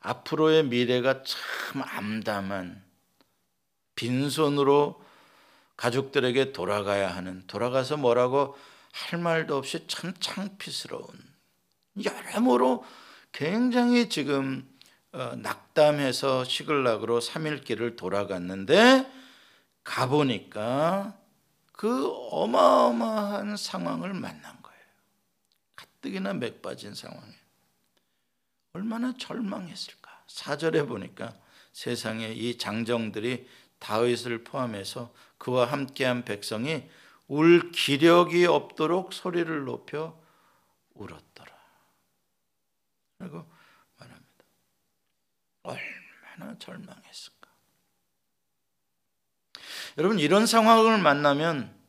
앞으로의 0.00 0.64
미래가 0.64 1.22
참 1.24 1.82
암담한 1.82 2.82
빈손으로 3.96 5.04
가족들에게 5.76 6.52
돌아가야 6.52 7.14
하는 7.14 7.46
돌아가서 7.46 7.98
뭐라고 7.98 8.56
할 8.92 9.20
말도 9.20 9.58
없이 9.58 9.86
참 9.88 10.14
창피스러운 10.18 11.06
여러모로 12.02 12.82
굉장히 13.30 14.08
지금 14.08 14.66
어, 15.12 15.34
낙담해서 15.36 16.44
시글락으로 16.44 17.20
3일 17.20 17.62
길을 17.62 17.96
돌아갔는데 17.96 19.06
가보니까 19.84 21.14
그 21.72 22.10
어마어마한 22.30 23.58
상황을 23.58 24.14
만난 24.14 24.62
거예요. 24.62 24.80
가뜩이나 25.76 26.32
맥 26.32 26.62
빠진 26.62 26.94
상황에. 26.94 27.39
얼마나 28.72 29.12
절망했을까. 29.16 30.24
사절에 30.26 30.84
보니까 30.84 31.34
세상에 31.72 32.32
이 32.32 32.56
장정들이 32.58 33.48
다윗을 33.78 34.44
포함해서 34.44 35.12
그와 35.38 35.66
함께한 35.66 36.24
백성이 36.24 36.88
울 37.26 37.70
기력이 37.72 38.46
없도록 38.46 39.12
소리를 39.12 39.64
높여 39.64 40.20
울었더라. 40.94 41.52
그리고 43.18 43.46
말합니다. 43.98 44.44
얼마나 45.62 46.58
절망했을까. 46.58 47.48
여러분 49.98 50.18
이런 50.18 50.46
상황을 50.46 50.98
만나면 50.98 51.79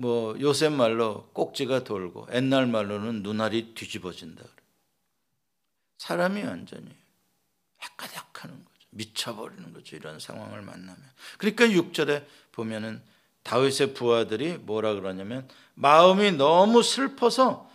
뭐 0.00 0.34
요새 0.40 0.70
말로 0.70 1.28
꼭지가 1.34 1.84
돌고 1.84 2.28
옛날 2.32 2.66
말로는 2.66 3.22
눈알이 3.22 3.74
뒤집어진다. 3.74 4.42
사람이 5.98 6.42
완전히 6.42 6.88
헷가닥하는 7.82 8.64
거죠. 8.64 8.88
미쳐버리는 8.88 9.74
거죠. 9.74 9.96
이런 9.96 10.18
상황을 10.18 10.62
만나면. 10.62 10.96
그러니까 11.36 11.66
6절에 11.66 12.24
보면은 12.52 13.02
다윗의 13.42 13.92
부하들이 13.92 14.56
뭐라 14.56 14.94
그러냐면 14.94 15.46
마음이 15.74 16.32
너무 16.32 16.82
슬퍼서 16.82 17.70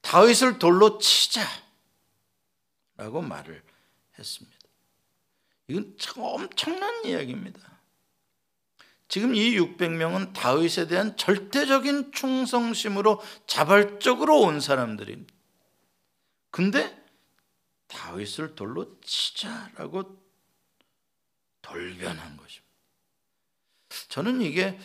다윗을 0.00 0.58
돌로 0.58 0.98
치자라고 0.98 1.52
말을 3.22 3.62
했습니다. 4.18 4.58
이건 5.68 5.94
참 5.96 6.24
엄청난 6.24 7.04
이야기입니다. 7.04 7.71
지금 9.12 9.34
이 9.34 9.58
600명은 9.58 10.32
다윗에 10.32 10.86
대한 10.86 11.18
절대적인 11.18 12.12
충성심으로 12.12 13.20
자발적으로 13.46 14.40
온 14.40 14.58
사람들입니다. 14.58 15.34
근데 16.50 16.98
다윗을 17.88 18.54
돌로 18.54 18.98
치자라고 19.02 20.18
돌변한 21.60 22.38
것입니다. 22.38 22.72
저는 24.08 24.40
이게 24.40 24.78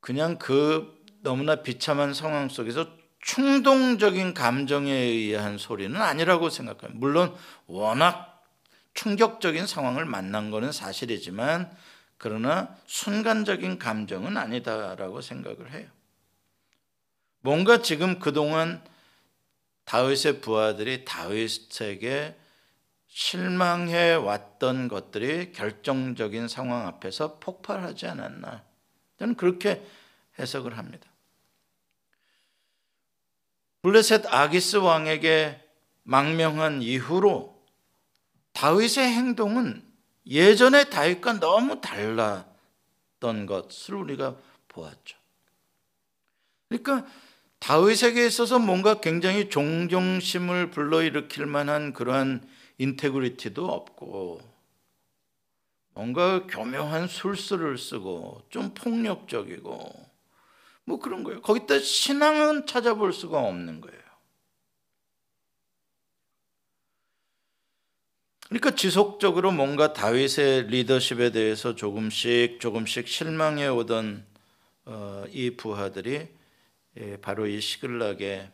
그냥 0.00 0.36
그 0.36 1.02
너무나 1.22 1.62
비참한 1.62 2.12
상황 2.12 2.50
속에서 2.50 2.86
충동적인 3.20 4.34
감정에 4.34 4.92
의한 4.92 5.56
소리는 5.56 5.98
아니라고 5.98 6.50
생각합니다. 6.50 7.00
물론 7.00 7.34
워낙 7.64 8.44
충격적인 8.92 9.66
상황을 9.66 10.04
만난 10.04 10.50
것은 10.50 10.70
사실이지만 10.70 11.74
그러나 12.18 12.76
순간적인 12.86 13.78
감정은 13.78 14.36
아니다라고 14.36 15.20
생각을 15.20 15.72
해요. 15.72 15.88
뭔가 17.40 17.82
지금 17.82 18.18
그동안 18.18 18.82
다윗의 19.84 20.40
부하들이 20.40 21.04
다윗에게 21.04 22.36
실망해 23.06 24.14
왔던 24.14 24.88
것들이 24.88 25.52
결정적인 25.52 26.48
상황 26.48 26.86
앞에서 26.86 27.38
폭발하지 27.38 28.06
않았나. 28.06 28.64
저는 29.18 29.36
그렇게 29.36 29.86
해석을 30.38 30.78
합니다. 30.78 31.06
블레셋 33.82 34.26
아기스 34.32 34.76
왕에게 34.76 35.62
망명한 36.02 36.82
이후로 36.82 37.62
다윗의 38.54 39.12
행동은 39.12 39.93
예전의 40.26 40.90
다윗과 40.90 41.40
너무 41.40 41.80
달랐던 41.80 43.46
것을 43.46 43.94
우리가 43.94 44.36
보았죠. 44.68 45.18
그러니까 46.68 47.06
다윗에게 47.58 48.26
있어서 48.26 48.58
뭔가 48.58 49.00
굉장히 49.00 49.48
존경심을 49.48 50.70
불러일으킬 50.70 51.46
만한 51.46 51.92
그러한 51.92 52.46
인테그리티도 52.78 53.66
없고 53.66 54.40
뭔가 55.94 56.46
교묘한 56.46 57.06
술수를 57.06 57.78
쓰고 57.78 58.42
좀 58.50 58.74
폭력적이고 58.74 60.14
뭐 60.84 60.98
그런 60.98 61.24
거예요. 61.24 61.40
거기다 61.40 61.78
신앙은 61.78 62.66
찾아볼 62.66 63.12
수가 63.12 63.38
없는 63.38 63.80
거예요. 63.80 64.03
그러니까 68.48 68.72
지속적으로 68.72 69.52
뭔가 69.52 69.92
다윗의 69.92 70.68
리더십에 70.68 71.30
대해서 71.30 71.74
조금씩 71.74 72.60
조금씩 72.60 73.08
실망해 73.08 73.68
오던 73.68 74.26
어, 74.84 75.24
이 75.30 75.50
부하들이 75.56 76.28
예, 76.98 77.16
바로 77.16 77.46
이 77.46 77.60
시글락에 77.60 78.50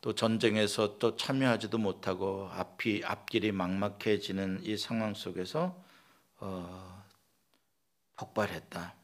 또 0.00 0.14
전쟁에서 0.14 0.98
또 0.98 1.16
참여하지도 1.16 1.76
못하고 1.76 2.48
앞이 2.52 3.02
앞길이 3.04 3.52
막막해지는 3.52 4.60
이 4.62 4.76
상황 4.76 5.14
속에서 5.14 5.76
어, 6.38 7.04
폭발했다. 8.16 8.94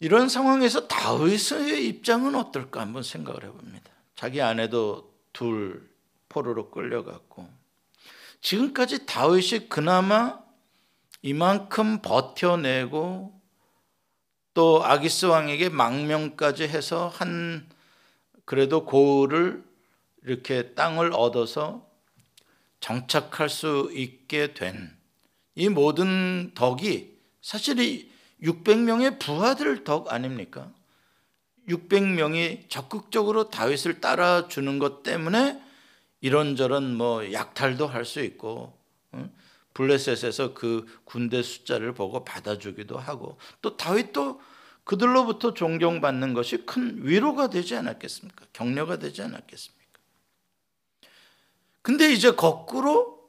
이런 0.00 0.28
상황에서 0.28 0.86
다윗의 0.86 1.86
입장은 1.88 2.34
어떨까 2.34 2.80
한번 2.80 3.02
생각을 3.02 3.44
해봅니다. 3.44 3.90
자기 4.14 4.42
아내도 4.42 5.12
둘 5.32 5.88
포로로 6.28 6.70
끌려갔고 6.70 7.61
지금까지 8.42 9.06
다윗이 9.06 9.68
그나마 9.68 10.40
이만큼 11.22 12.02
버텨내고 12.02 13.40
또 14.54 14.84
아기스 14.84 15.26
왕에게 15.26 15.70
망명까지 15.70 16.64
해서 16.64 17.08
한 17.08 17.66
그래도 18.44 18.84
고을을 18.84 19.64
이렇게 20.24 20.74
땅을 20.74 21.12
얻어서 21.14 21.88
정착할 22.80 23.48
수 23.48 23.90
있게 23.94 24.52
된 24.52 25.02
이 25.54 25.68
모든 25.68 26.52
덕이 26.54 27.18
사실 27.40 27.78
이 27.80 28.10
600명의 28.42 29.18
부하들 29.18 29.84
덕 29.84 30.12
아닙니까? 30.12 30.72
600명이 31.68 32.68
적극적으로 32.68 33.50
다윗을 33.50 34.00
따라주는 34.00 34.78
것 34.78 35.02
때문에 35.02 35.60
이런저런 36.22 36.96
뭐 36.96 37.30
약탈도 37.32 37.86
할 37.86 38.04
수 38.04 38.20
있고 38.20 38.80
블레셋에서 39.74 40.54
그 40.54 40.86
군대 41.04 41.42
숫자를 41.42 41.92
보고 41.94 42.24
받아주기도 42.24 42.98
하고 42.98 43.38
또 43.60 43.76
다윗도 43.76 44.40
그들로부터 44.84 45.54
존경받는 45.54 46.34
것이 46.34 46.66
큰 46.66 46.98
위로가 47.06 47.48
되지 47.48 47.76
않았겠습니까? 47.76 48.46
격려가 48.52 48.98
되지 48.98 49.22
않았겠습니까? 49.22 49.82
근데 51.82 52.12
이제 52.12 52.32
거꾸로 52.32 53.20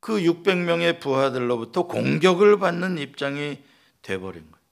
그 0.00 0.20
600명의 0.20 1.00
부하들로부터 1.00 1.84
공격을 1.84 2.58
받는 2.58 2.98
입장이 2.98 3.62
돼버린 4.02 4.42
거예요. 4.50 4.62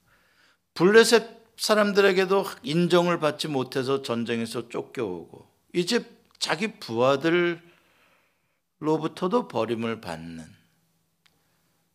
블레셋 0.74 1.40
사람들에게도 1.56 2.44
인정을 2.62 3.20
받지 3.20 3.48
못해서 3.48 4.02
전쟁에서 4.02 4.68
쫓겨오고 4.68 5.46
이제 5.74 6.04
자기 6.40 6.80
부하들로부터도 6.80 9.46
버림을 9.46 10.00
받는 10.00 10.52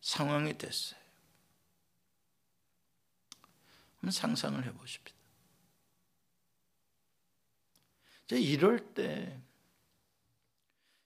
상황이 0.00 0.56
됐어요. 0.56 0.98
한번 3.96 4.12
상상을 4.12 4.64
해보십시다. 4.64 5.16
이제 8.24 8.40
이럴 8.40 8.94
때, 8.94 9.42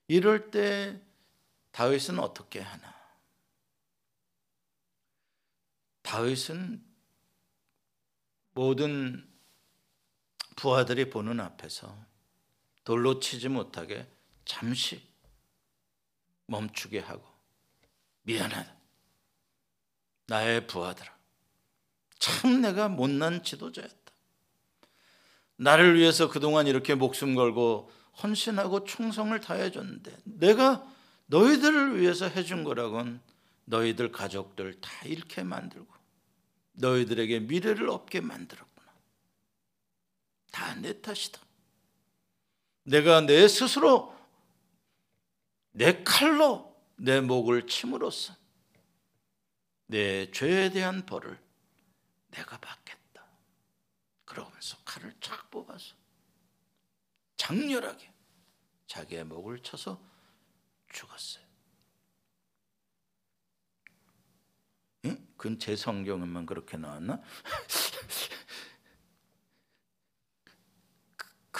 이럴 0.06 0.50
때 0.50 1.00
다윗은 1.72 2.18
어떻게 2.18 2.60
하나? 2.60 2.94
다윗은 6.02 6.84
모든 8.52 9.26
부하들이 10.56 11.08
보는 11.08 11.40
앞에서 11.40 12.09
돌로 12.84 13.20
치지 13.20 13.48
못하게 13.48 14.06
잠시 14.44 15.02
멈추게 16.46 16.98
하고 17.00 17.24
미안하다. 18.22 18.76
나의 20.26 20.66
부하들아. 20.66 21.18
참 22.18 22.60
내가 22.60 22.88
못난 22.88 23.42
지도자였다. 23.42 23.96
나를 25.56 25.98
위해서 25.98 26.28
그동안 26.28 26.66
이렇게 26.66 26.94
목숨 26.94 27.34
걸고 27.34 27.90
헌신하고 28.22 28.84
충성을 28.84 29.38
다해줬는데 29.40 30.18
내가 30.24 30.86
너희들을 31.26 32.00
위해서 32.00 32.26
해준 32.26 32.64
거라곤 32.64 33.20
너희들 33.64 34.10
가족들 34.10 34.80
다 34.80 34.90
잃게 35.06 35.42
만들고 35.42 35.92
너희들에게 36.72 37.40
미래를 37.40 37.88
없게 37.88 38.20
만들었구나. 38.20 38.90
다 40.50 40.74
내 40.74 41.00
탓이다. 41.00 41.40
내가 42.90 43.20
내 43.20 43.46
스스로 43.46 44.18
내 45.70 46.02
칼로 46.02 46.76
내 46.96 47.20
목을 47.20 47.68
침으로써 47.68 48.34
내 49.86 50.28
죄에 50.32 50.70
대한 50.70 51.06
벌을 51.06 51.40
내가 52.32 52.58
받겠다. 52.58 53.24
그러면서 54.24 54.76
칼을 54.84 55.14
쫙 55.20 55.48
뽑아서 55.52 55.94
장렬하게 57.36 58.12
자기의 58.88 59.22
목을 59.24 59.62
쳐서 59.62 60.00
죽었어요. 60.92 61.44
응? 65.04 65.28
그건 65.36 65.60
제 65.60 65.76
성경에만 65.76 66.44
그렇게 66.44 66.76
나왔나? 66.76 67.22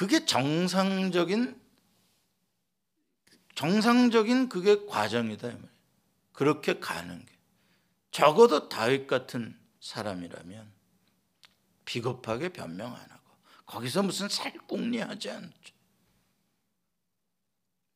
그게 0.00 0.24
정상적인 0.24 1.60
정상적인 3.54 4.48
그게 4.48 4.86
과정이다 4.86 5.50
그렇게 6.32 6.80
가는 6.80 7.26
게 7.26 7.38
적어도 8.10 8.70
다윗 8.70 9.06
같은 9.06 9.60
사람이라면 9.80 10.72
비겁하게 11.84 12.48
변명 12.48 12.94
안 12.94 13.10
하고 13.10 13.36
거기서 13.66 14.02
무슨 14.02 14.30
살궁리하지 14.30 15.32
않죠. 15.32 15.74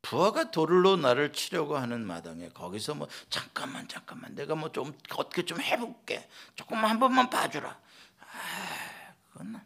부하가 0.02 0.50
돌로 0.50 0.96
나를 0.96 1.32
치려고 1.32 1.78
하는 1.78 2.06
마당에 2.06 2.50
거기서 2.50 2.96
뭐 2.96 3.08
잠깐만 3.30 3.88
잠깐만 3.88 4.34
내가 4.34 4.54
뭐 4.54 4.68
좀 4.68 4.92
어떻게 5.16 5.46
좀 5.46 5.58
해볼게 5.58 6.28
조금만 6.54 6.90
한 6.90 6.98
번만 6.98 7.30
봐주라. 7.30 7.80
아, 8.20 9.14
그건 9.32 9.58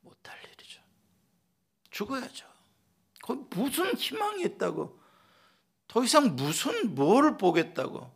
못할 0.00 0.36
일이죠. 0.42 0.82
죽어야죠. 1.96 2.46
거기 3.22 3.42
무슨 3.50 3.94
희망이 3.94 4.42
있다고? 4.42 5.00
더 5.88 6.04
이상 6.04 6.36
무슨 6.36 6.94
뭘 6.94 7.38
보겠다고? 7.38 8.14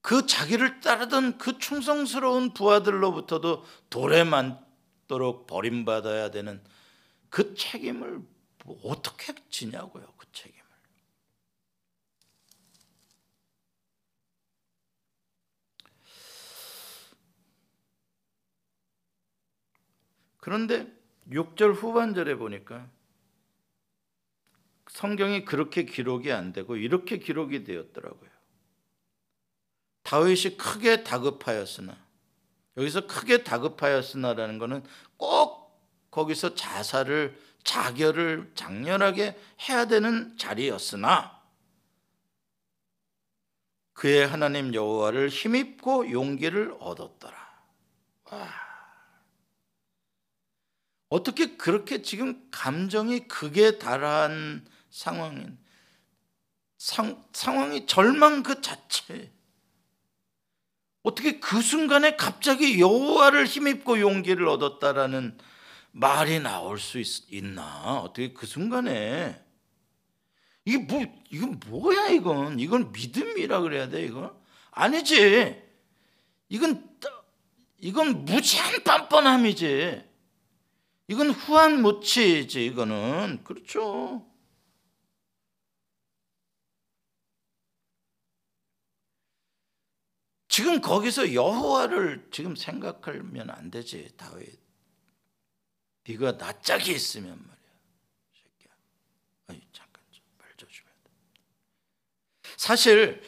그 0.00 0.24
자기를 0.24 0.80
따르던 0.80 1.38
그 1.38 1.58
충성스러운 1.58 2.54
부하들로부터도 2.54 3.64
돌에 3.90 4.22
맞도록 4.22 5.48
버림받아야 5.48 6.30
되는 6.30 6.62
그 7.28 7.54
책임을 7.56 8.22
뭐 8.64 8.80
어떻게 8.84 9.34
지냐고요, 9.50 10.06
그 10.16 10.26
책임을. 10.32 10.58
그런데 20.38 20.97
6절 21.30 21.74
후반절에 21.74 22.36
보니까 22.36 22.88
성경이 24.88 25.44
그렇게 25.44 25.84
기록이 25.84 26.32
안 26.32 26.52
되고 26.52 26.76
이렇게 26.76 27.18
기록이 27.18 27.64
되었더라고요. 27.64 28.30
다윗이 30.02 30.56
크게 30.56 31.04
다급하였으나 31.04 31.96
여기서 32.76 33.06
크게 33.06 33.44
다급하였으나라는 33.44 34.58
것은 34.58 34.82
꼭 35.16 35.68
거기서 36.10 36.54
자살을 36.54 37.38
자결을 37.64 38.52
장렬하게 38.54 39.38
해야 39.68 39.84
되는 39.84 40.36
자리였으나 40.38 41.38
그의 43.92 44.26
하나님 44.26 44.72
여호와를 44.72 45.28
힘입고 45.28 46.10
용기를 46.12 46.76
얻었더라. 46.78 47.36
와. 48.30 48.67
어떻게 51.08 51.56
그렇게 51.56 52.02
지금 52.02 52.48
감정이 52.50 53.28
극에 53.28 53.78
달한 53.78 54.66
상황인 54.90 55.58
상, 56.76 57.24
상황이 57.32 57.86
절망 57.86 58.42
그 58.42 58.60
자체. 58.60 59.32
어떻게 61.02 61.40
그 61.40 61.62
순간에 61.62 62.16
갑자기 62.16 62.80
여호와를 62.80 63.46
힘입고 63.46 64.00
용기를 64.00 64.46
얻었다라는 64.46 65.38
말이 65.92 66.38
나올 66.40 66.78
수 66.78 66.98
있, 67.00 67.44
나? 67.44 68.00
어떻게 68.00 68.32
그 68.32 68.46
순간에? 68.46 69.42
이게 70.64 70.78
뭐 70.78 71.02
이건 71.30 71.58
뭐야 71.66 72.08
이건? 72.08 72.60
이건 72.60 72.92
믿음이라 72.92 73.60
그래야 73.60 73.88
돼 73.88 74.04
이거? 74.04 74.38
아니지. 74.70 75.60
이건 76.50 76.86
이건 77.78 78.24
무지한 78.24 78.82
뻔뻔함이지 78.84 80.07
이건 81.08 81.30
후한 81.30 81.82
무치지 81.82 82.66
이거는 82.66 83.42
그렇죠 83.44 84.26
지금 90.48 90.80
거기서 90.80 91.34
여호와를 91.34 92.28
지금 92.30 92.56
생각하면 92.56 93.50
안 93.50 93.70
되지 93.70 94.10
다윗 94.16 94.58
네가 96.08 96.32
낯짝이 96.32 96.92
있으면 96.92 97.30
말이야. 97.30 97.70
새끼야. 98.32 98.72
아니 99.48 99.60
잠깐 99.72 100.02
좀말 100.10 100.48
조심해야 100.56 100.94
돼. 101.04 101.10
사실 102.56 103.22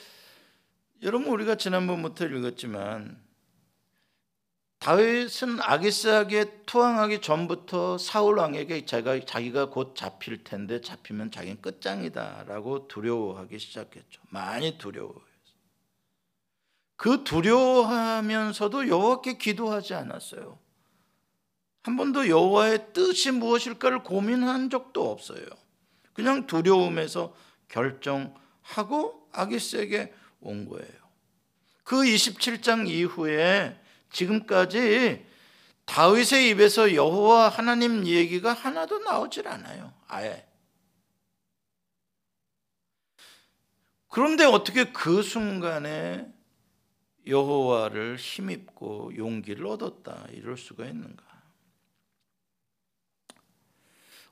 여러분 1.02 1.28
우리가 1.28 1.56
지난번부터 1.56 2.26
읽었지만 2.26 3.22
다윗은 4.80 5.60
아기스에게 5.60 6.62
투항하기 6.64 7.20
전부터 7.20 7.98
사울 7.98 8.38
왕에게 8.38 8.86
자기가, 8.86 9.20
자기가 9.26 9.68
곧 9.68 9.94
잡힐 9.94 10.42
텐데 10.42 10.80
잡히면 10.80 11.30
자기는 11.30 11.60
끝장이다라고 11.60 12.88
두려워하기 12.88 13.58
시작했죠. 13.58 14.22
많이 14.30 14.78
두려워해서. 14.78 15.20
그 16.96 17.24
두려워하면서도 17.24 18.88
여호와께 18.88 19.36
기도하지 19.36 19.92
않았어요. 19.94 20.58
한 21.82 21.96
번도 21.98 22.28
여호와의 22.28 22.94
뜻이 22.94 23.32
무엇일까를 23.32 24.02
고민한 24.02 24.70
적도 24.70 25.10
없어요. 25.10 25.44
그냥 26.14 26.46
두려움에서 26.46 27.34
결정하고 27.68 29.28
아기스에게 29.32 30.14
온 30.40 30.66
거예요. 30.70 31.00
그 31.84 31.96
27장 31.96 32.88
이후에 32.88 33.78
지금까지 34.10 35.26
다윗의 35.86 36.50
입에서 36.50 36.94
여호와 36.94 37.48
하나님 37.48 38.06
얘기가 38.06 38.52
하나도 38.52 39.00
나오질 39.00 39.48
않아요. 39.48 39.92
아예. 40.06 40.46
그런데 44.08 44.44
어떻게 44.44 44.92
그 44.92 45.22
순간에 45.22 46.32
여호와를 47.26 48.16
힘입고 48.16 49.16
용기를 49.16 49.66
얻었다 49.66 50.26
이럴 50.32 50.56
수가 50.56 50.86
있는가? 50.86 51.24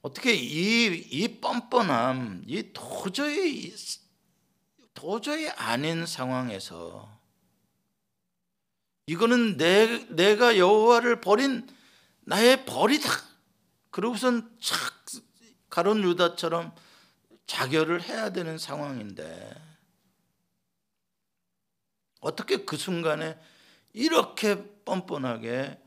어떻게 0.00 0.34
이, 0.34 0.86
이 1.10 1.40
뻔뻔함, 1.40 2.44
이 2.46 2.70
도저히 2.72 3.74
도저히 4.94 5.48
아닌 5.48 6.06
상황에서 6.06 7.17
이거는 9.08 9.56
내, 9.56 10.06
내가 10.08 10.58
여호와를 10.58 11.22
버린 11.22 11.66
나의 12.26 12.66
벌이다. 12.66 13.08
그러고선 13.90 14.54
착 14.60 14.76
가론 15.70 16.02
유다처럼 16.02 16.74
자결을 17.46 18.02
해야 18.02 18.30
되는 18.30 18.58
상황인데 18.58 19.54
어떻게 22.20 22.66
그 22.66 22.76
순간에 22.76 23.40
이렇게 23.94 24.62
뻔뻔하게 24.84 25.80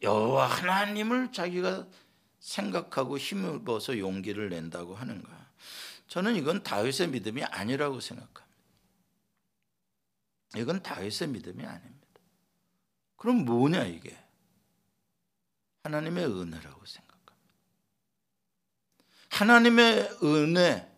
여호와 0.00 0.46
하나님을 0.46 1.32
자기가 1.32 1.86
생각하고 2.38 3.18
힘입어서 3.18 3.98
용기를 3.98 4.48
낸다고 4.48 4.94
하는가? 4.94 5.50
저는 6.08 6.36
이건 6.36 6.62
다윗의 6.62 7.08
믿음이 7.08 7.44
아니라고 7.44 8.00
생각합니다. 8.00 8.46
이건 10.56 10.82
다윗의 10.82 11.28
믿음이 11.28 11.66
아닙니다. 11.66 11.99
그럼 13.20 13.44
뭐냐 13.44 13.84
이게? 13.84 14.16
하나님의 15.84 16.24
은혜라고 16.24 16.86
생각합니다. 16.86 17.34
하나님의 19.28 20.10
은혜, 20.22 20.90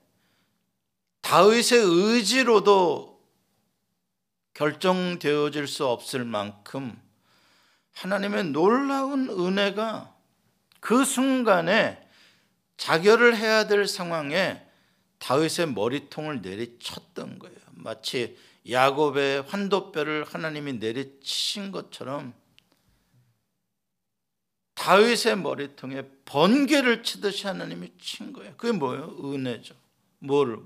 다윗의 1.20 1.80
의지로도 1.80 3.20
결정되어질 4.54 5.66
수 5.66 5.84
없을 5.84 6.24
만큼 6.24 6.96
하나님의 7.94 8.44
놀라운 8.52 9.28
은혜가 9.28 10.14
그 10.78 11.04
순간에 11.04 12.08
자결을 12.76 13.36
해야 13.36 13.66
될 13.66 13.88
상황에 13.88 14.64
다윗의 15.18 15.72
머리통을 15.72 16.40
내리쳤던 16.40 17.40
거예요. 17.40 17.58
마치 17.72 18.38
야곱의 18.68 19.42
환도뼈를 19.42 20.24
하나님이 20.24 20.74
내리치신 20.74 21.72
것처럼 21.72 22.34
다윗의 24.74 25.38
머리통에 25.38 26.02
번개를 26.24 27.02
치듯이 27.02 27.46
하나님이 27.46 27.92
친 27.98 28.32
거예요. 28.32 28.56
그게 28.56 28.72
뭐예요? 28.72 29.16
은혜죠. 29.22 29.74
뭐를? 30.20 30.58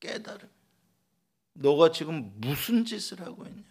깨달음. 0.00 0.48
너가 1.54 1.90
지금 1.90 2.32
무슨 2.36 2.84
짓을 2.84 3.20
하고 3.20 3.44
있냐? 3.46 3.62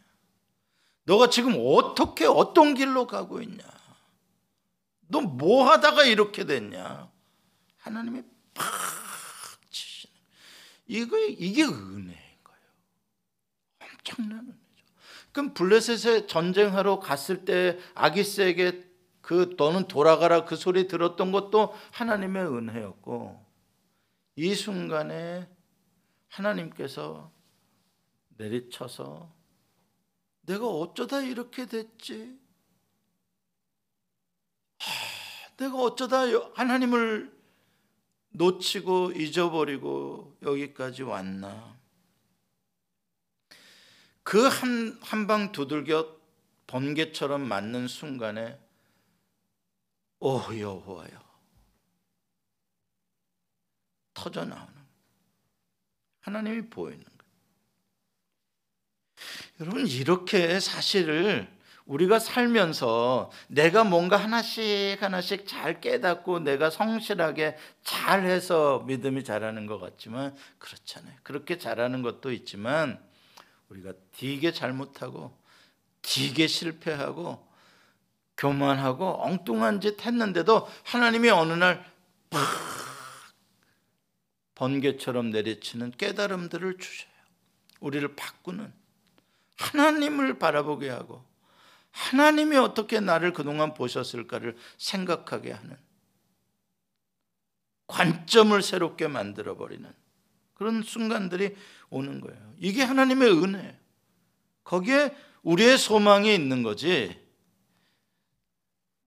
너가 1.04 1.30
지금 1.30 1.56
어떻게 1.58 2.26
어떤 2.26 2.74
길로 2.74 3.08
가고 3.08 3.42
있냐? 3.42 3.64
너 5.08 5.22
뭐 5.22 5.70
하다가 5.70 6.04
이렇게 6.04 6.44
됐냐? 6.46 7.10
하나님이 7.78 8.24
팍 8.54 8.66
치시는 9.70 10.14
이거 10.88 11.18
이게 11.18 11.64
거예요. 11.64 12.27
엄청난 14.08 14.40
은혜죠. 14.40 14.86
그럼 15.32 15.54
블레셋에 15.54 16.28
전쟁하러 16.28 17.00
갔을 17.00 17.46
때 17.46 17.78
아기스에게 17.94 18.88
그 19.22 19.56
너는 19.58 19.88
돌아가라 19.88 20.46
그 20.46 20.56
소리 20.56 20.88
들었던 20.88 21.32
것도 21.32 21.74
하나님의 21.92 22.46
은혜였고 22.46 23.46
이 24.38 24.56
순간에 24.56 25.50
하나님께서 26.30 27.32
내리쳐서 28.38 29.36
내가 30.44 30.68
어쩌다 30.68 31.22
이렇게 31.22 31.66
됐지? 31.66 32.40
내가 35.58 35.76
어쩌다 35.76 36.22
하나님을 36.54 37.36
놓치고 38.30 39.12
잊어버리고 39.14 40.38
여기까지 40.44 41.04
왔나? 41.04 41.77
그 44.28 44.50
한 44.50 45.00
한 45.02 45.26
방 45.26 45.54
두들겨 45.54 46.18
번개처럼 46.68 47.48
맞는 47.48 47.88
순간에 47.88 48.60
오 50.20 50.42
여호와여 50.54 51.28
터져 54.14 54.44
나오는 54.44 54.74
하나님이 56.20 56.70
보이는 56.70 57.02
거예요. 57.06 57.18
여러분 59.62 59.88
이렇게 59.88 60.60
사실을 60.60 61.48
우리가 61.86 62.20
살면서 62.20 63.32
내가 63.48 63.86
뭔가 63.86 64.18
하나씩 64.18 65.02
하나씩 65.02 65.48
잘 65.48 65.80
깨닫고 65.80 66.40
내가 66.40 66.70
성실하게 66.70 67.56
잘해서 67.82 68.80
믿음이 68.80 69.24
자라는 69.24 69.68
것 69.68 69.80
같지만 69.80 70.36
그렇잖아요. 70.60 71.16
그렇게 71.24 71.58
자라는 71.58 72.02
것도 72.02 72.34
있지만 72.34 73.07
우리가 73.70 73.94
되게 74.18 74.52
잘못하고 74.52 75.38
되게 76.02 76.48
실패하고 76.48 77.46
교만하고 78.38 79.24
엉뚱한 79.24 79.82
짓 79.82 80.06
했는데도 80.06 80.68
하나님이 80.84 81.30
어느 81.30 81.54
날 81.54 81.98
팍 82.30 82.42
번개처럼 84.56 85.30
내리치는 85.30 85.92
깨달음들을 85.92 86.78
주셔요. 86.78 87.12
우리를 87.80 88.16
바꾸는 88.16 88.74
하나님을 89.58 90.40
바라보게 90.40 90.90
하고 90.90 91.24
하나님이 91.92 92.58
어떻게 92.58 93.00
나를 93.00 93.34
그동안 93.34 93.74
보셨을까를 93.74 94.58
생각하게 94.78 95.52
하는 95.52 95.78
관점을 97.88 98.62
새롭게 98.62 99.08
만들어 99.08 99.56
버리는 99.56 99.92
그런 100.58 100.82
순간들이 100.82 101.56
오는 101.90 102.20
거예요. 102.20 102.54
이게 102.58 102.82
하나님의 102.84 103.32
은혜예요. 103.32 103.74
거기에 104.64 105.16
우리의 105.44 105.78
소망이 105.78 106.34
있는 106.34 106.64
거지. 106.64 107.18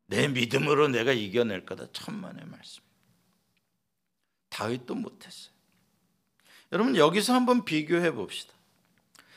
내 0.07 0.29
믿음으로 0.29 0.89
내가 0.89 1.13
이겨낼 1.13 1.67
거다. 1.67 1.87
천만의 1.93 2.47
말씀. 2.47 2.83
다윗도 4.49 4.95
못했어요. 4.95 5.53
여러분 6.73 6.97
여기서 6.97 7.35
한번 7.35 7.65
비교해 7.65 8.13
봅시다. 8.13 8.55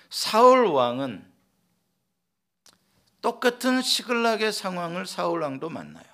사울 0.10 0.68
왕은 0.68 1.32
똑같은 3.22 3.82
시글락의 3.82 4.54
상황을 4.54 5.08
사울 5.08 5.42
왕도 5.42 5.70
만나요. 5.70 6.13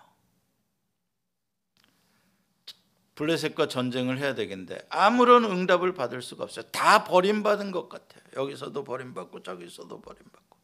블레셋과 3.19 3.67
전쟁을 3.67 4.17
해야 4.17 4.33
되겠는데 4.33 4.87
아무런 4.89 5.43
응답을 5.43 5.93
받을 5.93 6.21
수가 6.21 6.45
없어요. 6.45 6.63
다 6.71 7.03
버림받은 7.03 7.71
것 7.71 7.89
같아요. 7.89 8.23
여기서도 8.37 8.85
버림받고 8.85 9.43
저기서도 9.43 9.99
버림받고 9.99 10.57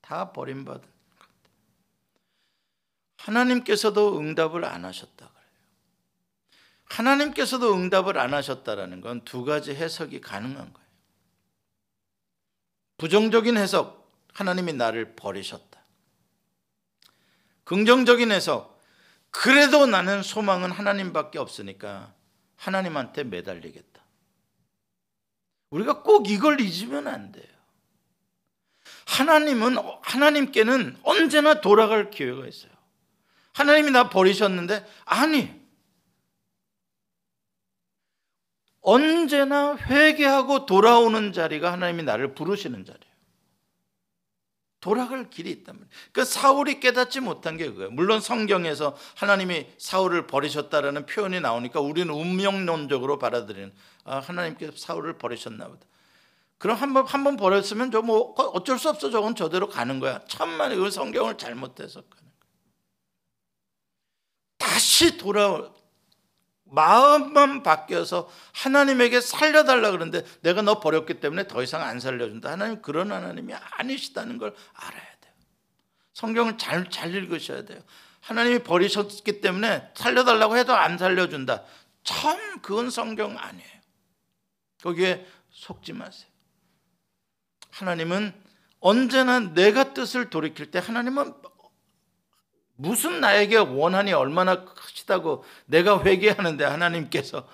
다 0.00 0.32
버림받은 0.32 0.80
것 0.80 1.18
같아요. 1.18 1.54
하나님께서도 3.18 4.18
응답을 4.18 4.64
안 4.64 4.84
하셨다 4.84 5.28
그래요. 5.28 5.46
하나님께서도 6.86 7.72
응답을 7.72 8.18
안 8.18 8.34
하셨다라는 8.34 9.00
건 9.00 9.20
두 9.24 9.44
가지 9.44 9.72
해석이 9.72 10.20
가능한 10.20 10.72
거예요. 10.72 10.88
부정적인 12.98 13.56
해석, 13.56 14.10
하나님이 14.34 14.72
나를 14.72 15.14
버리셨다. 15.14 15.80
긍정적인 17.62 18.32
해석, 18.32 18.71
그래도 19.32 19.86
나는 19.86 20.22
소망은 20.22 20.70
하나님밖에 20.70 21.38
없으니까 21.38 22.14
하나님한테 22.56 23.24
매달리겠다. 23.24 24.00
우리가 25.70 26.02
꼭 26.02 26.28
이걸 26.30 26.60
잊으면 26.60 27.08
안 27.08 27.32
돼요. 27.32 27.44
하나님은 29.06 29.76
하나님께는 30.02 30.98
언제나 31.02 31.60
돌아갈 31.60 32.10
기회가 32.10 32.46
있어요. 32.46 32.70
하나님이 33.54 33.90
나 33.90 34.08
버리셨는데 34.10 34.86
아니 35.06 35.60
언제나 38.80 39.76
회개하고 39.76 40.66
돌아오는 40.66 41.32
자리가 41.32 41.72
하나님이 41.72 42.02
나를 42.02 42.34
부르시는 42.34 42.84
자리예요. 42.84 43.11
돌아갈 44.82 45.30
길이 45.30 45.50
있단 45.52 45.76
말이에요. 45.76 45.90
그 46.12 46.24
사울이 46.24 46.80
깨닫지 46.80 47.20
못한 47.20 47.56
게 47.56 47.68
그거예요. 47.70 47.90
물론 47.92 48.20
성경에서 48.20 48.96
하나님이 49.16 49.68
사울을 49.78 50.26
버리셨다라는 50.26 51.06
표현이 51.06 51.40
나오니까 51.40 51.80
우리는 51.80 52.12
운명론적으로 52.12 53.18
받아들이는 53.18 53.72
아, 54.04 54.18
하나님께서 54.18 54.72
사울을 54.76 55.16
버리셨나 55.18 55.68
보다. 55.68 55.86
그럼 56.58 56.76
한번 56.76 57.06
한 57.06 57.24
번 57.24 57.36
버렸으면 57.36 57.90
저 57.92 58.02
뭐 58.02 58.34
어쩔 58.36 58.78
수 58.78 58.88
없어 58.90 59.08
저건 59.10 59.34
저대로 59.36 59.68
가는 59.68 60.00
거야. 60.00 60.20
천만에 60.26 60.74
그 60.76 60.90
성경을 60.90 61.38
잘못해서 61.38 62.02
가는 62.02 62.24
거야. 62.24 62.32
다시 64.58 65.16
돌아 65.16 65.70
마음만 66.72 67.62
바뀌어서 67.62 68.30
하나님에게 68.52 69.20
살려달라 69.20 69.90
그러는데 69.90 70.24
내가 70.40 70.62
너 70.62 70.80
버렸기 70.80 71.20
때문에 71.20 71.46
더 71.46 71.62
이상 71.62 71.82
안 71.82 72.00
살려준다. 72.00 72.50
하나님 72.50 72.82
그런 72.82 73.12
하나님이 73.12 73.54
아니시다는 73.54 74.38
걸 74.38 74.54
알아야 74.74 75.02
돼요. 75.20 75.32
성경을 76.14 76.58
잘, 76.58 76.88
잘 76.90 77.14
읽으셔야 77.14 77.64
돼요. 77.64 77.80
하나님이 78.20 78.60
버리셨기 78.60 79.40
때문에 79.40 79.90
살려달라고 79.94 80.56
해도 80.56 80.74
안 80.74 80.96
살려준다. 80.96 81.64
참 82.04 82.60
그건 82.62 82.90
성경 82.90 83.36
아니에요. 83.38 83.80
거기에 84.82 85.26
속지 85.50 85.92
마세요. 85.92 86.28
하나님은 87.70 88.32
언제나 88.80 89.38
내가 89.40 89.94
뜻을 89.94 90.30
돌이킬 90.30 90.70
때 90.70 90.78
하나님은 90.78 91.34
무슨 92.82 93.20
나에게 93.20 93.58
원한이 93.58 94.12
얼마나 94.12 94.64
크시다고 94.64 95.44
내가 95.66 96.02
회개하는데 96.02 96.64
하나님께서 96.64 97.48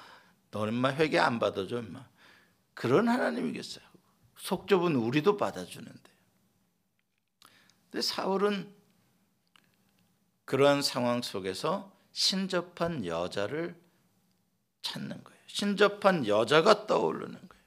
너는 0.50 0.72
마 0.72 0.90
회개 0.90 1.18
안 1.18 1.38
받아줘 1.38 1.80
임마. 1.82 2.02
그런 2.72 3.08
하나님이겠어요. 3.08 3.84
속 4.38 4.66
좁은 4.66 4.96
우리도 4.96 5.36
받아주는데. 5.36 6.10
근데 7.90 8.00
사울은 8.00 8.74
그러한 10.46 10.80
상황 10.80 11.20
속에서 11.20 11.92
신접한 12.12 13.04
여자를 13.04 13.78
찾는 14.80 15.22
거예요. 15.22 15.40
신접한 15.46 16.26
여자가 16.26 16.86
떠오르는 16.86 17.34
거예요. 17.34 17.64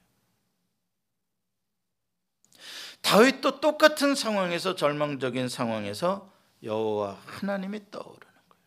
다윗도 3.02 3.60
똑같은 3.60 4.16
상황에서 4.16 4.74
절망적인 4.74 5.48
상황에서 5.48 6.31
여호와 6.62 7.20
하나님이 7.26 7.90
떠오르는 7.90 8.32
거예요. 8.48 8.64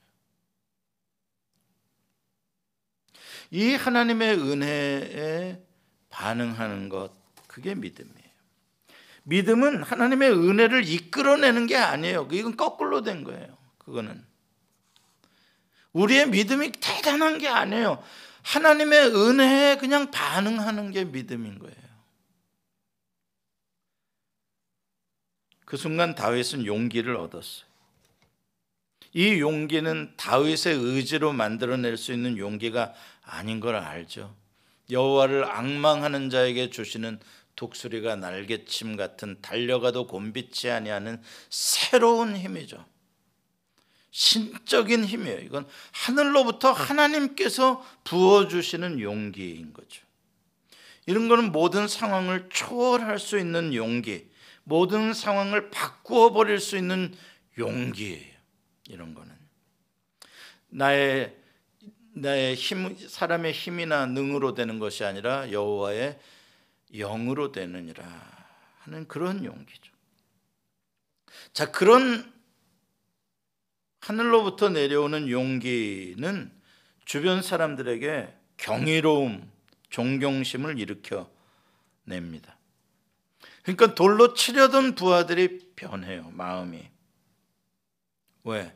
이 3.51 3.75
하나님의 3.75 4.38
은혜에 4.38 5.65
반응하는 6.10 6.89
것 6.89 7.12
그게 7.47 7.75
믿음이에요. 7.75 8.15
믿음은 9.23 9.84
하나님의 9.84 10.31
은혜를 10.31 10.88
이끌어내는 10.88 11.67
게 11.67 11.77
아니에요. 11.77 12.27
이건 12.31 12.58
거꾸로 12.58 13.01
된 13.01 13.23
거예요. 13.23 13.58
그거는 13.77 14.25
우리의 15.93 16.29
믿음이 16.29 16.73
대단한 16.73 17.38
게 17.38 17.47
아니에요. 17.47 18.03
하나님의 18.43 19.15
은혜에 19.15 19.77
그냥 19.77 20.12
반응하는 20.12 20.91
게 20.91 21.05
믿음인 21.05 21.58
거예요. 21.58 21.75
그 25.65 25.77
순간 25.77 26.13
다윗은 26.13 26.65
용기를 26.65 27.15
얻었어요. 27.15 27.74
이 29.15 29.39
용기는 29.39 30.12
다윗의 30.17 30.75
의지로 30.75 31.32
만들어낼 31.32 31.95
수 31.95 32.12
있는 32.12 32.38
용기가 32.38 32.93
아닌 33.23 33.62
걸 33.62 33.75
알죠. 33.75 34.36
여호와를 34.91 35.45
악망하는 35.45 36.30
자에게 36.30 36.69
주시는 36.69 37.21
독수리가 37.56 38.17
날개침 38.17 38.97
같은 38.97 39.38
달려가도 39.41 40.08
곤비치 40.08 40.69
아니하는 40.69 41.21
새로운 41.49 42.36
힘이죠. 42.36 42.86
신적인 44.12 45.06
힘이에요. 45.06 45.39
이건 45.39 45.65
하늘로부터 45.93 46.73
하나님께서 46.73 47.86
부어 48.04 48.49
주시는 48.49 48.99
용기인 48.99 49.71
거죠. 49.71 50.04
이런 51.06 51.30
거는 51.30 51.54
모든 51.54 51.88
상황을 51.88 52.49
초월할 52.51 53.19
수 53.19 53.39
있는 53.39 53.73
용기, 53.73 54.30
모든 54.65 55.13
상황을 55.13 55.69
바꾸어 55.69 56.34
버릴 56.34 56.60
수 56.60 56.75
있는 56.75 57.15
용기예요. 57.58 58.34
이런 58.89 59.13
거는 59.13 59.33
나의 60.69 61.35
나의 62.13 62.55
힘 62.55 62.95
사람의 62.95 63.51
힘이나 63.51 64.05
능으로 64.05 64.53
되는 64.53 64.79
것이 64.79 65.03
아니라 65.03 65.51
여호와의 65.51 66.17
영으로 66.93 67.51
되느니라 67.51 68.05
하는 68.79 69.07
그런 69.07 69.43
용기죠. 69.43 69.91
자, 71.53 71.71
그런 71.71 72.31
하늘로부터 73.99 74.69
내려오는 74.69 75.29
용기는 75.29 76.51
주변 77.05 77.41
사람들에게 77.41 78.33
경이로움, 78.57 79.51
존경심을 79.89 80.79
일으켜 80.79 81.29
냅니다. 82.03 82.57
그러니까 83.63 83.95
돌로 83.95 84.33
치려던 84.33 84.95
부하들이 84.95 85.71
변해요, 85.75 86.29
마음이. 86.33 86.94
왜? 88.45 88.75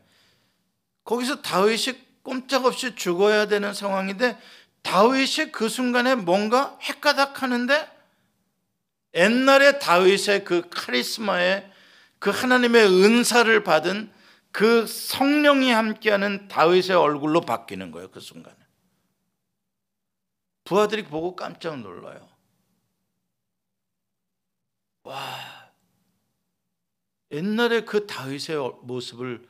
거기서 1.04 1.42
다윗이 1.42 1.98
꼼짝없이 2.24 2.96
죽어야 2.96 3.48
되는 3.48 3.74
상황인데 3.74 4.40
다윗이 4.84 5.52
그 5.52 5.70
순간에 5.70 6.16
뭔가 6.16 6.78
헷가닥 6.82 7.42
하는데 7.42 8.00
옛날에 9.14 9.80
다윗의 9.80 10.44
그 10.44 10.70
카리스마에 10.70 11.72
그 12.20 12.30
하나님의 12.30 12.86
은사를 12.86 13.64
받은 13.64 14.12
그 14.52 14.86
성령이 14.86 15.72
함께하는 15.72 16.48
다윗의 16.48 16.96
얼굴로 16.96 17.42
바뀌는 17.42 17.92
거예요. 17.92 18.12
그 18.12 18.20
순간에. 18.20 18.58
부하들이 20.64 21.06
보고 21.06 21.36
깜짝 21.36 21.80
놀라요. 21.80 22.28
와, 25.04 25.72
옛날에 27.32 27.82
그 27.82 28.06
다윗의 28.06 28.58
모습을 28.84 29.48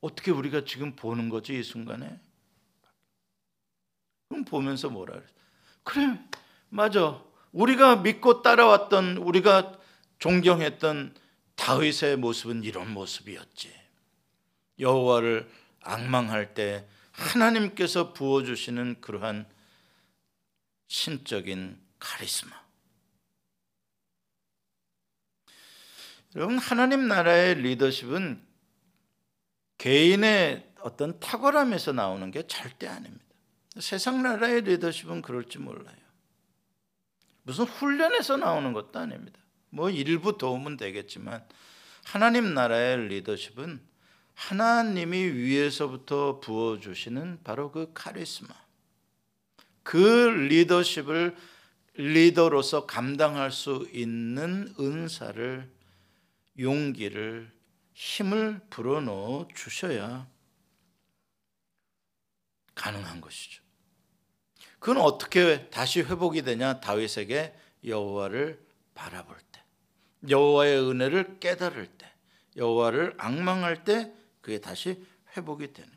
어떻게 0.00 0.30
우리가 0.30 0.64
지금 0.64 0.94
보는 0.94 1.28
거지 1.28 1.58
이 1.58 1.62
순간에? 1.62 2.18
그럼 4.28 4.44
보면서 4.44 4.88
뭐라 4.90 5.14
그래? 5.14 5.26
그래, 5.82 6.28
맞아. 6.68 7.22
우리가 7.52 7.96
믿고 7.96 8.42
따라왔던 8.42 9.18
우리가 9.18 9.78
존경했던 10.18 11.14
다윗의 11.54 12.16
모습은 12.18 12.64
이런 12.64 12.92
모습이었지. 12.92 13.72
여호와를 14.78 15.50
악망할 15.80 16.54
때 16.54 16.86
하나님께서 17.12 18.12
부어 18.12 18.42
주시는 18.42 19.00
그러한 19.00 19.46
신적인 20.88 21.80
카리스마. 21.98 22.66
여러분 26.34 26.58
하나님 26.58 27.08
나라의 27.08 27.54
리더십은 27.62 28.45
개인의 29.78 30.72
어떤 30.80 31.18
탁월함에서 31.20 31.92
나오는 31.92 32.30
게 32.30 32.46
절대 32.46 32.86
아닙니다. 32.86 33.24
세상 33.78 34.22
나라의 34.22 34.62
리더십은 34.62 35.22
그럴지 35.22 35.58
몰라요. 35.58 35.96
무슨 37.42 37.64
훈련에서 37.64 38.36
나오는 38.36 38.72
것도 38.72 38.98
아닙니다. 38.98 39.38
뭐 39.70 39.90
일부 39.90 40.38
도움은 40.38 40.76
되겠지만 40.76 41.44
하나님 42.04 42.54
나라의 42.54 43.08
리더십은 43.08 43.80
하나님이 44.34 45.16
위에서부터 45.18 46.40
부어 46.40 46.78
주시는 46.78 47.40
바로 47.42 47.72
그 47.72 47.90
카리스마. 47.94 48.54
그 49.82 49.98
리더십을 49.98 51.36
리더로서 51.94 52.86
감당할 52.86 53.50
수 53.50 53.88
있는 53.92 54.74
은사를 54.78 55.70
용기를 56.58 57.55
힘을 57.96 58.60
불어넣어 58.68 59.48
주셔야 59.54 60.28
가능한 62.74 63.22
것이죠. 63.22 63.62
그건 64.78 64.98
어떻게 64.98 65.70
다시 65.70 66.02
회복이 66.02 66.42
되냐? 66.42 66.80
다윗에게 66.80 67.56
여호와를 67.86 68.62
바라볼 68.94 69.38
때, 69.50 69.64
여호와의 70.28 70.78
은혜를 70.78 71.40
깨달을 71.40 71.86
때, 71.96 72.12
여호와를 72.56 73.14
악망할 73.16 73.84
때 73.84 74.12
그게 74.42 74.60
다시 74.60 75.02
회복이 75.34 75.72
되는. 75.72 75.90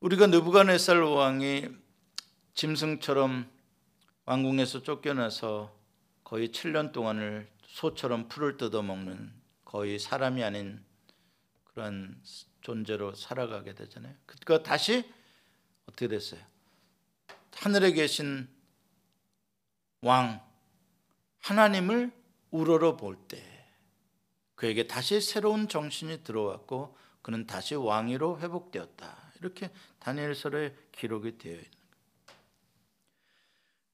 우리가 0.00 0.26
느부갓네살 0.26 1.02
왕이 1.02 1.68
짐승처럼 2.54 3.48
왕궁에서 4.24 4.82
쫓겨나서 4.82 5.72
거의 6.24 6.48
7년 6.48 6.90
동안을 6.90 7.48
소처럼 7.62 8.28
풀을 8.28 8.56
뜯어 8.56 8.82
먹는 8.82 9.39
거의 9.70 10.00
사람이 10.00 10.42
아닌 10.42 10.84
그런 11.62 12.20
존재로 12.60 13.14
살아가게 13.14 13.76
되잖아요. 13.76 14.12
그거 14.26 14.64
다시 14.64 15.08
어떻게 15.86 16.08
됐어요? 16.08 16.40
하늘에 17.54 17.92
계신 17.92 18.48
왕 20.00 20.44
하나님을 21.38 22.10
우러러 22.50 22.96
볼 22.96 23.16
때 23.28 23.46
그에게 24.56 24.88
다시 24.88 25.20
새로운 25.20 25.68
정신이 25.68 26.24
들어왔고 26.24 26.98
그는 27.22 27.46
다시 27.46 27.76
왕위로 27.76 28.40
회복되었다. 28.40 29.32
이렇게 29.38 29.70
다니엘서에 30.00 30.74
기록이 30.90 31.38
되어 31.38 31.52
있는 31.52 31.70
거예요. 31.70 32.40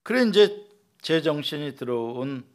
그래 0.03 0.23
이제 0.27 0.67
제 1.03 1.21
정신이 1.21 1.77
들어온 1.77 2.47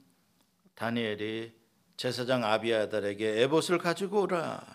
다니엘이 0.74 1.61
제사장 2.02 2.44
아비아달에게 2.44 3.44
에봇을 3.44 3.78
가지고 3.78 4.22
오라. 4.22 4.66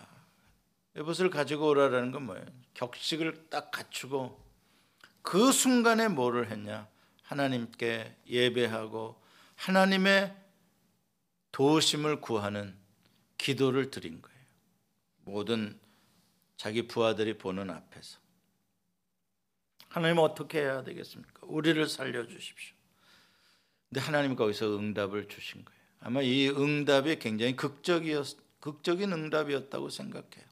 에봇을 0.95 1.29
가지고 1.29 1.67
오라라는 1.67 2.13
건 2.13 2.23
뭐예요? 2.23 2.45
격식을 2.73 3.49
딱 3.49 3.69
갖추고 3.69 4.41
그 5.23 5.51
순간에 5.51 6.07
뭐를 6.07 6.49
했냐? 6.49 6.87
하나님께 7.23 8.15
예배하고 8.27 9.21
하나님의 9.57 10.37
도우심을 11.51 12.21
구하는 12.21 12.77
기도를 13.37 13.91
드린 13.91 14.21
거예요. 14.21 14.39
모든 15.25 15.77
자기 16.55 16.87
부하들이 16.87 17.37
보는 17.37 17.69
앞에서 17.69 18.19
하나님 19.89 20.19
어떻게 20.19 20.61
해야 20.61 20.81
되겠습니까? 20.81 21.41
우리를 21.43 21.89
살려 21.89 22.25
주십시오. 22.25 22.73
근데 23.89 23.99
하나님 23.99 24.37
거기서 24.37 24.77
응답을 24.77 25.27
주신 25.27 25.65
거예요. 25.65 25.76
아마 25.99 26.21
이 26.21 26.49
응답이 26.49 27.19
굉장히 27.19 27.55
극적이었 27.55 28.37
극적인 28.59 29.11
응답이었다고 29.13 29.89
생각해요. 29.89 30.45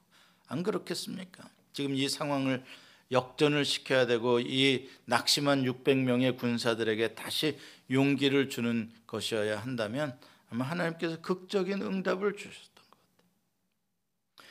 안 0.48 0.64
그렇겠습니까? 0.64 1.50
지금 1.74 1.96
이 1.96 2.08
상황을 2.08 2.64
역전을 3.12 3.66
시켜야 3.66 4.06
되고 4.06 4.40
이 4.40 4.90
낙심한 5.06 5.64
600명의 5.64 6.38
군사들에게 6.38 7.16
다시 7.16 7.58
용기를 7.92 8.50
주는 8.50 8.92
것이어야 9.06 9.60
한다면 9.60 10.18
아마 10.50 10.66
하나님께서 10.66 11.22
극적인 11.22 11.82
응답을 11.82 12.36
주셨던 12.36 12.86
것 12.90 12.98
같아요. 13.00 14.50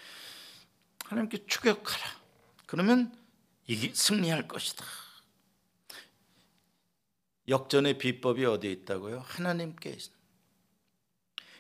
하나님께 1.07 1.47
추격하라. 1.47 2.05
그러면 2.67 3.17
이기 3.67 3.93
승리할 3.95 4.47
것이다. 4.47 4.85
역전의 7.49 7.99
비법이 7.99 8.45
어디 8.45 8.71
있다고요? 8.73 9.21
하나님께 9.27 9.91
있습니다. 9.91 10.14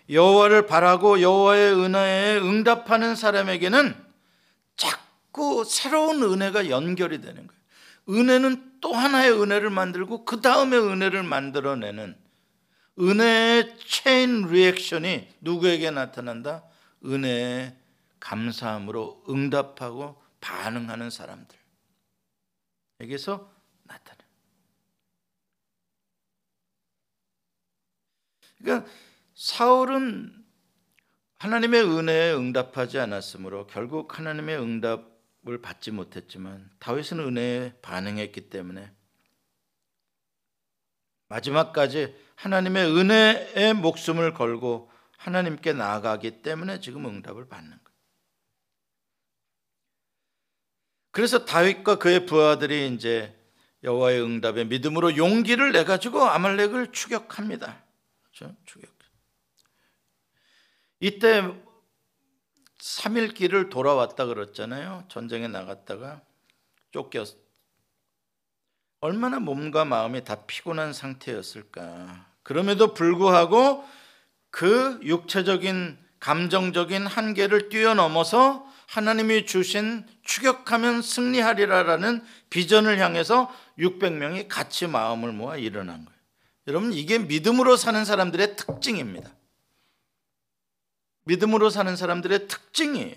여호와를 0.08 0.66
바라고 0.66 1.20
여호와의 1.20 1.74
은혜에 1.74 2.38
응답하는 2.38 3.16
사람에게는 3.16 4.04
자꾸 4.76 5.64
새로운 5.64 6.22
은혜가 6.22 6.68
연결이 6.68 7.20
되는 7.20 7.46
거예요. 7.46 7.64
은혜는 8.08 8.80
또 8.80 8.92
하나의 8.92 9.32
은혜를 9.32 9.70
만들고 9.70 10.24
그 10.24 10.40
다음에 10.40 10.76
은혜를 10.76 11.22
만들어내는 11.22 12.16
은혜의 13.00 13.76
체인 13.78 14.46
리액션이 14.46 15.28
누구에게 15.40 15.90
나타난다? 15.90 16.64
은혜의 17.04 17.76
감사함으로 18.20 19.24
응답하고 19.28 20.22
반응하는 20.40 21.10
사람들에게서 21.10 23.50
나타나. 23.84 24.18
그러니까 28.58 28.90
사울은 29.34 30.44
하나님의 31.38 31.82
은혜에 31.82 32.32
응답하지 32.34 32.98
않았으므로 32.98 33.66
결국 33.66 34.18
하나님의 34.18 34.58
응답을 34.58 35.60
받지 35.60 35.90
못했지만 35.90 36.70
다윗은 36.78 37.18
은혜에 37.18 37.74
반응했기 37.82 38.48
때문에 38.48 38.92
마지막까지 41.28 42.14
하나님의 42.36 42.86
은혜에 42.86 43.72
목숨을 43.74 44.34
걸고 44.34 44.90
하나님께 45.16 45.72
나아가기 45.72 46.42
때문에 46.42 46.80
지금 46.80 47.06
응답을 47.06 47.48
받는 47.48 47.70
거예요. 47.70 47.84
그래서 51.10 51.44
다윗과 51.44 51.98
그의 51.98 52.26
부하들이 52.26 52.92
이제 52.94 53.36
여호와의 53.82 54.22
응답에 54.22 54.64
믿음으로 54.64 55.16
용기를 55.16 55.72
내 55.72 55.84
가지고 55.84 56.22
아말렉을 56.22 56.92
추격합니다. 56.92 57.84
그렇죠? 58.22 58.56
추격. 58.64 58.93
이때 61.00 61.42
3일 62.78 63.34
길을 63.34 63.70
돌아왔다 63.70 64.26
그랬잖아요. 64.26 65.04
전쟁에 65.08 65.48
나갔다가 65.48 66.20
쫓겼. 66.92 67.36
얼마나 69.00 69.38
몸과 69.38 69.84
마음이 69.84 70.24
다 70.24 70.46
피곤한 70.46 70.92
상태였을까. 70.92 72.26
그럼에도 72.42 72.94
불구하고 72.94 73.84
그 74.50 75.00
육체적인 75.02 75.98
감정적인 76.20 77.06
한계를 77.06 77.68
뛰어넘어서 77.68 78.66
하나님이 78.86 79.46
주신 79.46 80.06
추격하면 80.22 81.02
승리하리라라는 81.02 82.24
비전을 82.50 82.98
향해서 82.98 83.52
600명이 83.78 84.48
같이 84.48 84.86
마음을 84.86 85.32
모아 85.32 85.56
일어난 85.56 86.04
거예요. 86.04 86.18
여러분 86.68 86.92
이게 86.92 87.18
믿음으로 87.18 87.76
사는 87.76 88.04
사람들의 88.04 88.56
특징입니다. 88.56 89.34
믿음으로 91.24 91.70
사는 91.70 91.94
사람들의 91.96 92.48
특징이 92.48 93.14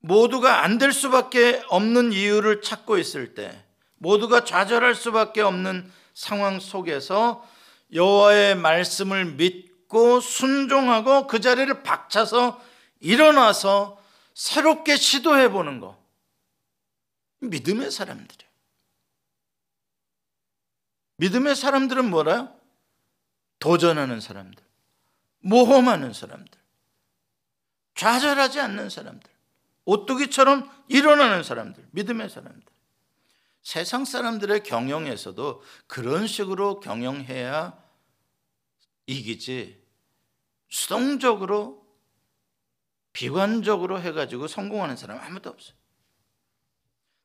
모두가 0.00 0.62
안 0.62 0.78
될 0.78 0.92
수밖에 0.92 1.62
없는 1.68 2.12
이유를 2.12 2.60
찾고 2.62 2.98
있을 2.98 3.34
때 3.34 3.64
모두가 3.96 4.44
좌절할 4.44 4.94
수밖에 4.94 5.40
없는 5.40 5.90
상황 6.12 6.60
속에서 6.60 7.48
여호와의 7.92 8.56
말씀을 8.56 9.24
믿고 9.24 10.20
순종하고 10.20 11.26
그 11.26 11.40
자리를 11.40 11.82
박차서 11.82 12.62
일어나서 13.00 14.02
새롭게 14.34 14.96
시도해 14.96 15.50
보는 15.50 15.80
거 15.80 15.98
믿음의 17.40 17.90
사람들이에요. 17.90 18.50
믿음의 21.16 21.54
사람들은 21.54 22.10
뭐라? 22.10 22.52
도전하는 23.60 24.20
사람들, 24.20 24.62
모험하는 25.40 26.12
사람들. 26.12 26.63
좌절하지 27.94 28.60
않는 28.60 28.90
사람들, 28.90 29.30
오뚜기처럼 29.84 30.70
일어나는 30.88 31.42
사람들, 31.42 31.86
믿음의 31.92 32.30
사람들. 32.30 32.62
세상 33.62 34.04
사람들의 34.04 34.62
경영에서도 34.62 35.62
그런 35.86 36.26
식으로 36.26 36.80
경영해야 36.80 37.82
이기지 39.06 39.82
수동적으로 40.68 41.84
비관적으로 43.14 44.00
해가지고 44.00 44.48
성공하는 44.48 44.96
사람 44.96 45.18
아무도 45.18 45.50
없어요. 45.50 45.76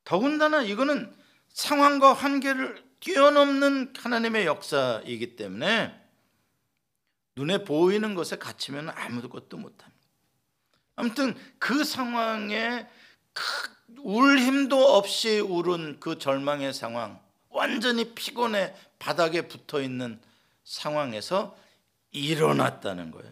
더군다나 0.05 0.61
이거는 0.61 1.13
상황과 1.49 2.13
한계를 2.13 2.89
뛰어넘는 2.99 3.93
하나님의 3.97 4.45
역사이기 4.45 5.35
때문에 5.35 5.93
눈에 7.35 7.63
보이는 7.63 8.15
것에 8.15 8.37
갇히면 8.37 8.89
아무것도 8.89 9.57
못합니다. 9.57 9.98
아무튼 10.99 11.33
그 11.59 11.85
상황에 11.85 12.85
울 13.99 14.37
힘도 14.37 14.97
없이 14.97 15.39
울은 15.39 16.01
그 16.01 16.17
절망의 16.17 16.73
상황, 16.73 17.21
완전히 17.47 18.13
피곤해 18.13 18.75
바닥에 18.99 19.47
붙어 19.47 19.81
있는 19.81 20.19
상황에서 20.65 21.57
일어났다는 22.11 23.11
거예요. 23.11 23.31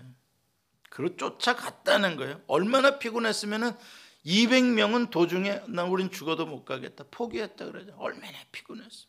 그리고 0.90 1.18
쫓아갔다는 1.18 2.16
거예요. 2.16 2.42
얼마나 2.48 3.00
피곤했으면은 3.00 3.74
200명은 4.26 5.10
도중에 5.10 5.64
나 5.68 5.84
우린 5.84 6.10
죽어도 6.10 6.46
못 6.46 6.64
가겠다. 6.64 7.04
포기했다 7.12 7.66
그러죠. 7.66 7.94
얼마나 7.98 8.38
피곤했어. 8.54 9.08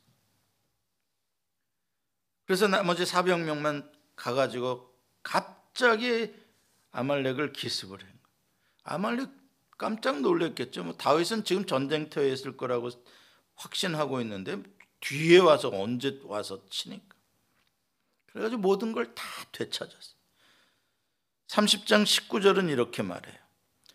그래서 2.44 2.66
나머지 2.66 3.04
400명만 3.04 3.88
가가지고 4.16 4.92
갑자기 5.22 6.34
아말렉을 6.90 7.52
기습을 7.52 8.02
해요. 8.02 8.17
아말렉 8.88 9.30
깜짝 9.76 10.20
놀랐겠죠. 10.20 10.84
뭐 10.84 10.94
다윗은 10.94 11.44
지금 11.44 11.66
전쟁터에 11.66 12.32
있을 12.32 12.56
거라고 12.56 12.90
확신하고 13.54 14.20
있는데 14.22 14.62
뒤에 15.00 15.38
와서 15.38 15.70
언제 15.72 16.20
와서 16.24 16.60
치니까. 16.70 17.16
그래가지고 18.26 18.60
모든 18.60 18.92
걸 18.92 19.14
다 19.14 19.24
되찾았어. 19.52 20.14
30장 21.48 22.04
19절은 22.04 22.70
이렇게 22.70 23.02
말해요. 23.02 23.36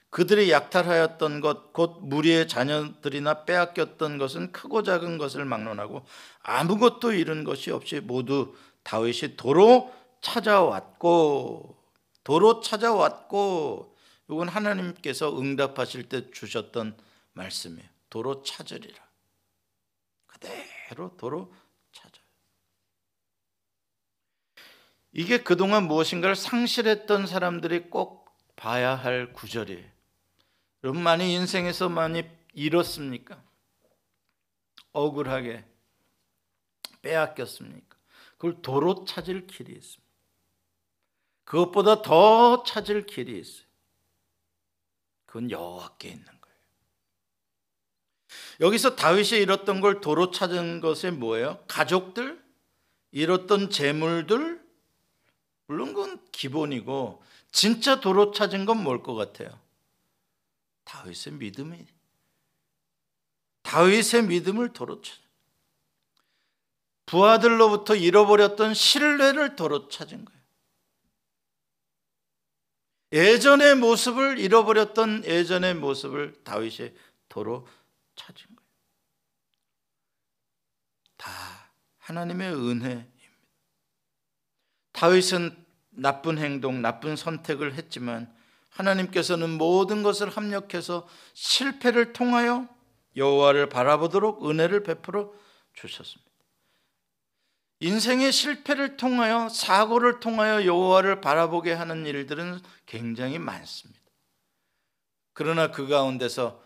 그들이 0.10 0.52
약탈하였던 0.52 1.42
것, 1.42 1.74
곧 1.74 2.00
무리의 2.02 2.48
자녀들이나 2.48 3.46
빼앗겼던 3.46 4.20
것은 4.20 4.52
크고 4.52 4.84
작은 4.84 5.18
것을 5.18 5.44
막론하고 5.44 6.06
아무것도 6.44 7.14
잃은 7.14 7.44
것이 7.44 7.72
없이 7.72 8.00
모두 8.00 8.56
다윗이 8.84 9.38
도로 9.38 9.92
찾아왔고, 10.22 11.78
도로 12.24 12.62
찾아왔고, 12.62 13.93
이건 14.30 14.48
하나님께서 14.48 15.38
응답하실 15.38 16.10
때 16.10 16.32
주셨던 16.32 16.98
말씀이에요. 17.34 17.88
도로 18.10 18.44
찾으리라. 18.44 19.04
그대로 20.28 21.16
도로 21.18 21.54
찾아요. 21.92 22.24
이게 25.12 25.44
그동안 25.44 25.88
무엇인가를 25.88 26.36
상실했던 26.36 27.28
사람들이 27.28 27.90
꼭 27.90 28.36
봐야 28.56 28.96
할 28.96 29.34
구절이에요. 29.34 29.90
여러분 30.84 31.02
많이 31.02 31.34
인생에서 31.34 31.90
많이 31.90 32.24
잃었습니까? 32.54 33.42
억울하게 34.92 35.66
빼앗겼습니까? 37.02 37.98
그걸 38.38 38.62
도로 38.62 39.06
찾을 39.06 39.48
길이 39.48 39.74
있습니다. 39.74 40.04
그것보다 41.46 42.02
더 42.02 42.64
찾을 42.64 43.06
길이 43.06 43.40
있어요. 43.40 43.63
그건 45.34 45.50
여호와께 45.50 46.10
있는 46.10 46.26
거예요. 46.26 46.58
여기서 48.60 48.96
다윗이 48.96 49.42
잃었던 49.42 49.82
걸 49.82 50.00
도로 50.00 50.30
찾은 50.30 50.80
것이 50.80 51.10
뭐예요? 51.10 51.64
가족들, 51.68 52.40
잃었던 53.10 53.72
재물들, 53.72 54.64
물론 55.66 55.96
그건 55.96 56.24
기본이고 56.32 57.24
진짜 57.52 58.00
도로 58.00 58.32
찾은 58.32 58.68
건 58.68 58.86
뭘 58.86 59.02
것 59.02 59.16
같아요? 59.16 59.60
다윗의 60.84 61.34
믿음이 61.34 61.84
다윗의 63.64 64.26
믿음을 64.28 64.72
도로 64.74 65.02
찾 65.02 65.18
부하들로부터 67.08 67.96
잃어버렸던 67.96 68.76
신뢰를 68.76 69.56
도로 69.56 69.88
찾은 69.88 70.26
거예요. 70.26 70.43
예전의 73.14 73.76
모습을 73.76 74.40
잃어버렸던 74.40 75.26
예전의 75.26 75.76
모습을 75.76 76.34
다윗이 76.44 76.94
도로 77.30 77.68
찾은 78.16 78.48
거예요. 78.48 78.70
다 81.18 81.30
하나님의 82.00 82.54
은혜입니다. 82.54 83.14
다윗은 84.94 85.56
나쁜 85.92 86.40
행동, 86.40 86.82
나쁜 86.82 87.16
선택을 87.16 87.76
했지만 87.76 88.34
하나님께서는 88.72 89.48
모든 89.52 90.02
것을 90.02 90.30
합력해서 90.30 91.08
실패를 91.36 92.14
통하여 92.14 92.68
여호와를 93.16 93.70
바라보도록 93.70 94.50
은혜를 94.50 94.82
베풀어 94.82 95.32
주셨습니다. 95.74 96.33
인생의 97.84 98.32
실패를 98.32 98.96
통하여 98.96 99.50
사고를 99.50 100.22
통하여 100.22 100.66
여호와를 100.66 101.20
바라보게 101.20 101.74
하는 101.74 102.06
일들은 102.06 102.62
굉장히 102.86 103.40
많습니다. 103.40 104.00
그러나 105.34 105.70
그 105.70 105.90
가운데서 105.90 106.64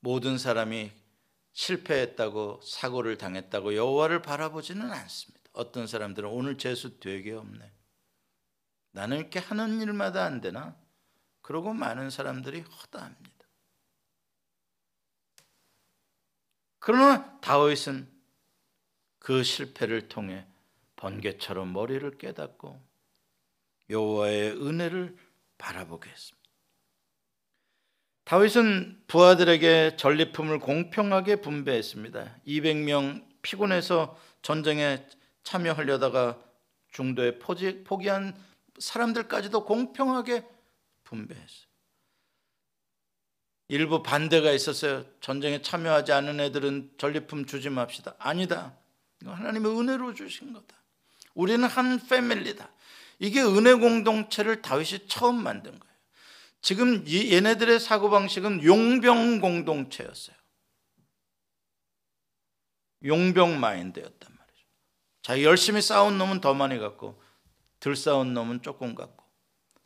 모든 0.00 0.38
사람이 0.38 0.90
실패했다고 1.52 2.62
사고를 2.64 3.16
당했다고 3.16 3.76
여호와를 3.76 4.22
바라보지는 4.22 4.90
않습니다. 4.90 5.50
어떤 5.52 5.86
사람들은 5.86 6.28
오늘 6.28 6.58
재수 6.58 6.98
되게 6.98 7.32
없네. 7.32 7.72
나는 8.90 9.18
이렇게 9.18 9.38
하는 9.38 9.80
일마다 9.80 10.24
안 10.24 10.40
되나? 10.40 10.76
그러고 11.42 11.74
많은 11.74 12.10
사람들이 12.10 12.62
허다합니다. 12.62 13.46
그러나 16.80 17.38
다윗은 17.38 18.10
그 19.20 19.44
실패를 19.44 20.08
통해 20.08 20.44
번개처럼 20.96 21.72
머리를 21.72 22.18
깨닫고 22.18 22.80
여호와의 23.90 24.52
은혜를 24.52 25.16
바라보게 25.58 26.10
했습니다. 26.10 26.50
다윗은 28.24 29.04
부하들에게 29.06 29.96
전리품을 29.96 30.58
공평하게 30.58 31.36
분배했습니다. 31.42 32.38
200명 32.46 33.24
피곤해서 33.42 34.18
전쟁에 34.42 35.06
참여하려다가 35.44 36.42
중도에 36.90 37.38
포기한 37.38 38.34
사람들까지도 38.78 39.64
공평하게 39.64 40.44
분배했어요. 41.04 41.66
일부 43.68 44.02
반대가 44.02 44.50
있었어요. 44.52 45.04
전쟁에 45.20 45.62
참여하지 45.62 46.12
않은 46.12 46.40
애들은 46.40 46.94
전리품 46.98 47.46
주지 47.46 47.68
맙시다. 47.70 48.14
아니다. 48.18 48.76
하나님의 49.24 49.78
은혜로 49.78 50.14
주신 50.14 50.52
거다. 50.52 50.76
우리는 51.36 51.68
한 51.68 52.04
패밀리다. 52.04 52.68
이게 53.18 53.42
은혜 53.42 53.74
공동체를 53.74 54.62
다윗이 54.62 55.06
처음 55.06 55.42
만든 55.42 55.78
거예요. 55.78 55.94
지금 56.62 57.04
이 57.06 57.32
얘네들의 57.32 57.78
사고방식은 57.78 58.64
용병 58.64 59.40
공동체였어요. 59.40 60.34
용병 63.04 63.60
마인드였단 63.60 64.36
말이죠. 64.36 64.66
자, 65.22 65.42
열심히 65.42 65.82
싸운 65.82 66.18
놈은 66.18 66.40
더 66.40 66.54
많이 66.54 66.78
갖고, 66.78 67.22
덜 67.78 67.94
싸운 67.94 68.34
놈은 68.34 68.62
조금 68.62 68.94
갖고. 68.94 69.24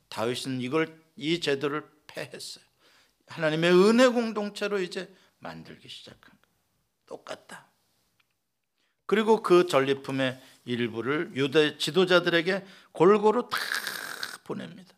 다윗은 0.09 0.61
이걸, 0.61 1.03
이 1.17 1.41
제도를 1.41 1.85
폐했어요. 2.07 2.65
하나님의 3.27 3.73
은혜 3.73 4.07
공동체로 4.09 4.81
이제 4.81 5.13
만들기 5.39 5.89
시작한 5.89 6.23
거예요. 6.23 6.57
똑같다. 7.07 7.67
그리고 9.07 9.43
그 9.43 9.67
전리품의 9.67 10.41
일부를 10.65 11.33
유대 11.35 11.79
지도자들에게 11.79 12.65
골고루 12.93 13.49
다 13.49 13.59
보냅니다. 14.45 14.95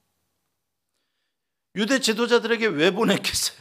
유대 1.77 2.01
지도자들에게 2.01 2.67
왜 2.67 2.91
보냈겠어요? 2.91 3.59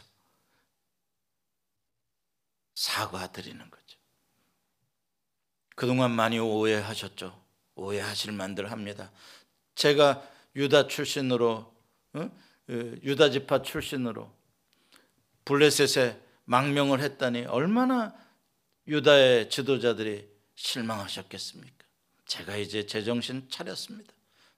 사과드리는 2.76 3.60
거죠. 3.70 3.98
그동안 5.76 6.12
많이 6.12 6.40
오해하셨죠. 6.40 7.40
오해하실 7.76 8.34
만들 8.34 8.72
합니다. 8.72 9.12
제가 9.76 10.28
유다 10.56 10.88
출신으로 10.88 11.74
어? 12.14 12.32
유다 12.70 13.30
지파 13.30 13.62
출신으로 13.64 14.32
블레셋에 15.46 16.20
망명을 16.46 17.00
했다니 17.02 17.46
얼마나 17.46 18.14
유다의 18.88 19.50
지도자들이 19.50 20.30
실망하셨겠습니까? 20.56 21.81
제가 22.32 22.56
이제 22.56 22.86
제정신 22.86 23.50
차렸습니다. 23.50 24.14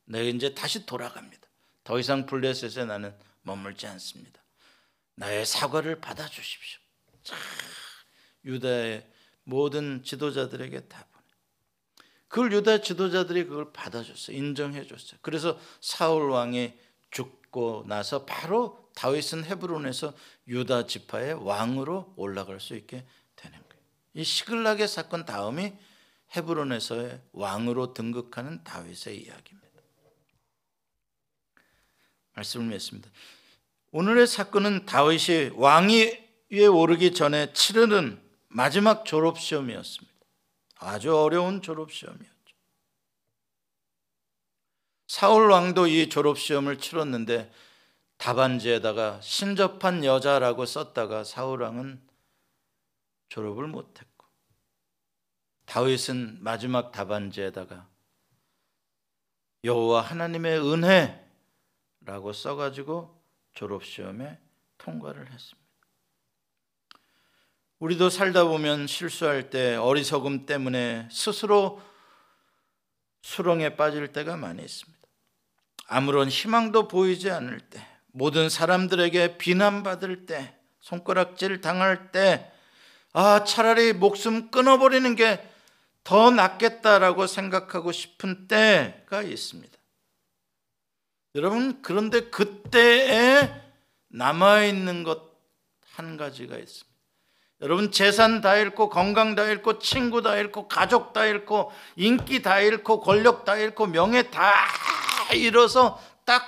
내가 0.05 0.25
이제 0.25 0.53
다시 0.53 0.85
돌아갑니다. 0.85 1.47
더 1.83 1.97
이상 1.97 2.27
블레셋에 2.27 2.85
나는 2.85 3.15
머물지 3.41 3.87
않습니다. 3.87 4.43
나의 5.15 5.43
사과를 5.43 5.99
받아 5.99 6.27
주십시오. 6.27 6.79
자, 7.23 7.35
유다의 8.45 9.09
모든 9.43 10.03
지도자들에게 10.03 10.81
다 10.81 11.07
보내. 11.11 11.25
그걸 12.27 12.53
유다 12.53 12.81
지도자들이 12.81 13.45
그걸 13.45 13.73
받아줬어요. 13.73 14.37
인정해줬어요. 14.37 15.17
그래서 15.23 15.59
사울 15.81 16.29
왕이 16.29 16.73
죽고 17.09 17.85
나서 17.87 18.23
바로 18.25 18.87
다윗은 18.93 19.45
헤브론에서 19.45 20.13
유다 20.47 20.85
지파의 20.85 21.43
왕으로 21.43 22.13
올라갈 22.17 22.59
수 22.59 22.75
있게 22.75 23.03
되는 23.35 23.57
거예요. 23.57 23.83
이 24.13 24.23
시글락의 24.23 24.87
사건 24.87 25.25
다음이 25.25 25.73
헤브론에서의 26.35 27.21
왕으로 27.31 27.93
등극하는 27.93 28.63
다윗의 28.63 29.21
이야기입니다. 29.21 29.63
말씀을 32.33 32.67
맺습니다. 32.67 33.09
오늘의 33.91 34.25
사건은 34.25 34.85
다윗이 34.85 35.51
왕위에 35.55 36.67
오르기 36.71 37.13
전에 37.13 37.53
치르는 37.53 38.21
마지막 38.47 39.05
졸업 39.05 39.39
시험이었습니다. 39.39 40.13
아주 40.77 41.15
어려운 41.15 41.61
졸업 41.61 41.91
시험이었죠. 41.91 42.33
사울 45.07 45.51
왕도 45.51 45.87
이 45.87 46.09
졸업 46.09 46.39
시험을 46.39 46.79
치렀는데 46.79 47.51
답안지에다가 48.17 49.21
신접한 49.21 50.03
여자라고 50.05 50.65
썼다가 50.65 51.23
사울 51.23 51.61
왕은 51.61 52.01
졸업을 53.29 53.67
못했고 53.67 54.12
다윗은 55.65 56.39
마지막 56.41 56.91
답안지에다가 56.91 57.87
여호와 59.63 60.01
하나님의 60.01 60.59
은혜라고 60.59 62.33
써가지고 62.33 63.23
졸업 63.53 63.85
시험에 63.85 64.39
통과를 64.77 65.31
했습니다. 65.31 65.63
우리도 67.79 68.09
살다 68.09 68.45
보면 68.45 68.87
실수할 68.87 69.49
때 69.49 69.75
어리석음 69.75 70.45
때문에 70.45 71.07
스스로 71.11 71.81
수렁에 73.21 73.75
빠질 73.75 74.11
때가 74.11 74.37
많이 74.37 74.63
있습니다. 74.63 74.99
아무런 75.87 76.29
희망도 76.29 76.87
보이지 76.87 77.29
않을 77.29 77.59
때, 77.59 77.85
모든 78.11 78.49
사람들에게 78.49 79.37
비난받을 79.37 80.25
때, 80.25 80.57
손가락질 80.79 81.61
당할 81.61 82.11
때, 82.11 82.51
아, 83.13 83.43
차라리 83.43 83.93
목숨 83.93 84.49
끊어버리는 84.49 85.15
게 85.15 85.52
더 86.03 86.31
낫겠다라고 86.31 87.27
생각하고 87.27 87.91
싶은 87.91 88.47
때가 88.47 89.21
있습니다. 89.21 89.77
여러분, 91.35 91.81
그런데 91.81 92.29
그때에 92.29 93.61
남아있는 94.09 95.03
것 95.03 95.33
한 95.93 96.17
가지가 96.17 96.57
있습니다. 96.57 96.93
여러분, 97.61 97.91
재산 97.91 98.41
다 98.41 98.57
잃고, 98.57 98.89
건강 98.89 99.35
다 99.35 99.45
잃고, 99.45 99.79
친구 99.79 100.21
다 100.21 100.35
잃고, 100.35 100.67
가족 100.67 101.13
다 101.13 101.25
잃고, 101.25 101.71
인기 101.95 102.41
다 102.41 102.59
잃고, 102.59 102.99
권력 102.99 103.45
다 103.45 103.55
잃고, 103.55 103.87
명예 103.87 104.29
다 104.29 104.51
잃어서 105.35 106.01
딱 106.25 106.43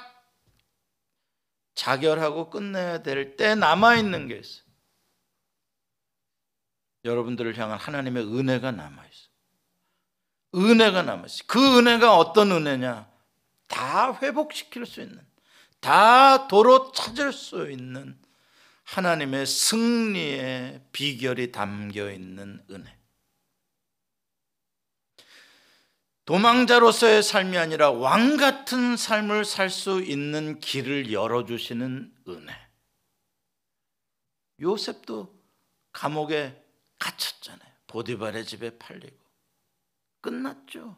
자결하고 1.76 2.50
끝내야 2.50 3.04
될 3.04 3.38
때 3.38 3.56
남아있는 3.56 4.28
게 4.28 4.38
있어요. 4.38 4.66
여러분들을 7.04 7.58
향한 7.58 7.78
하나님의 7.78 8.24
은혜가 8.24 8.72
남아있어요. 8.72 9.35
은혜가 10.56 11.04
남았어요. 11.04 11.44
그 11.48 11.78
은혜가 11.80 12.18
어떤 12.18 12.52
은혜냐? 12.52 13.08
다 13.68 14.18
회복시킬 14.22 14.86
수 14.86 15.02
있는, 15.02 15.20
다 15.80 16.48
도로 16.48 16.92
찾을 16.92 17.34
수 17.34 17.70
있는 17.70 18.18
하나님의 18.84 19.46
승리의 19.46 20.82
비결이 20.92 21.52
담겨 21.52 22.12
있는 22.12 22.64
은혜. 22.70 22.96
도망자로서의 26.26 27.22
삶이 27.22 27.58
아니라 27.58 27.92
왕 27.92 28.38
같은 28.38 28.98
삶을 28.98 29.46
살 29.46 29.70
수 29.70 30.02
있는 30.02 30.60
길을 30.60 31.12
열어주시는 31.12 32.16
은혜. 32.30 32.54
요셉도 34.60 35.36
감옥에 35.92 36.64
갇혔잖아요. 36.98 37.72
보디발의 37.88 38.46
집에 38.46 38.78
팔리고 38.78 39.25
끝났죠. 40.26 40.98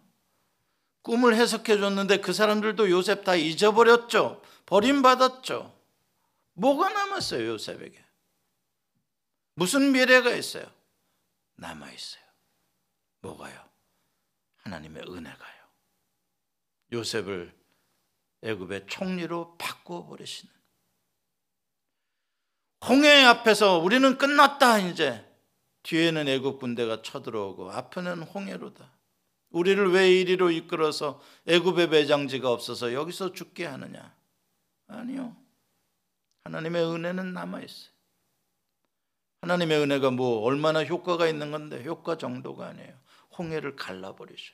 꿈을 1.01 1.35
해석해 1.35 1.77
줬는데 1.77 2.21
그 2.21 2.31
사람들도 2.31 2.89
요셉 2.89 3.25
다 3.25 3.35
잊어버렸죠. 3.35 4.41
버림받았죠. 4.65 5.77
뭐가 6.53 6.89
남았어요, 6.89 7.45
요셉에게? 7.47 8.03
무슨 9.55 9.91
미래가 9.91 10.33
있어요? 10.33 10.65
남아 11.55 11.91
있어요. 11.91 12.23
뭐가요? 13.19 13.67
하나님의 14.63 15.03
은혜가요. 15.03 15.67
요셉을 16.93 17.53
애굽의 18.43 18.87
총리로 18.87 19.57
바꾸어 19.57 20.05
버리시는 20.05 20.53
홍해 22.87 23.23
앞에서 23.23 23.79
우리는 23.79 24.17
끝났다 24.17 24.79
이제 24.79 25.25
뒤에는 25.83 26.27
애굽 26.27 26.59
군대가 26.59 27.01
쳐들어오고 27.01 27.71
앞에는 27.71 28.23
홍해로다. 28.23 28.96
우리를 29.57 29.91
왜 29.91 30.11
이리로 30.11 30.51
이끌어서 30.51 31.21
애굽의 31.47 31.89
매장지가 31.89 32.49
없어서 32.51 32.93
여기서 32.93 33.33
죽게 33.33 33.65
하느냐? 33.65 34.15
아니요. 34.87 35.35
하나님의 36.43 36.83
은혜는 36.83 37.33
남아 37.33 37.61
있어요. 37.61 37.91
하나님의 39.41 39.79
은혜가 39.79 40.11
뭐 40.11 40.41
얼마나 40.41 40.83
효과가 40.83 41.27
있는 41.27 41.51
건데 41.51 41.83
효과 41.83 42.17
정도가 42.17 42.67
아니에요. 42.67 42.97
홍해를 43.37 43.75
갈라버리셔. 43.75 44.53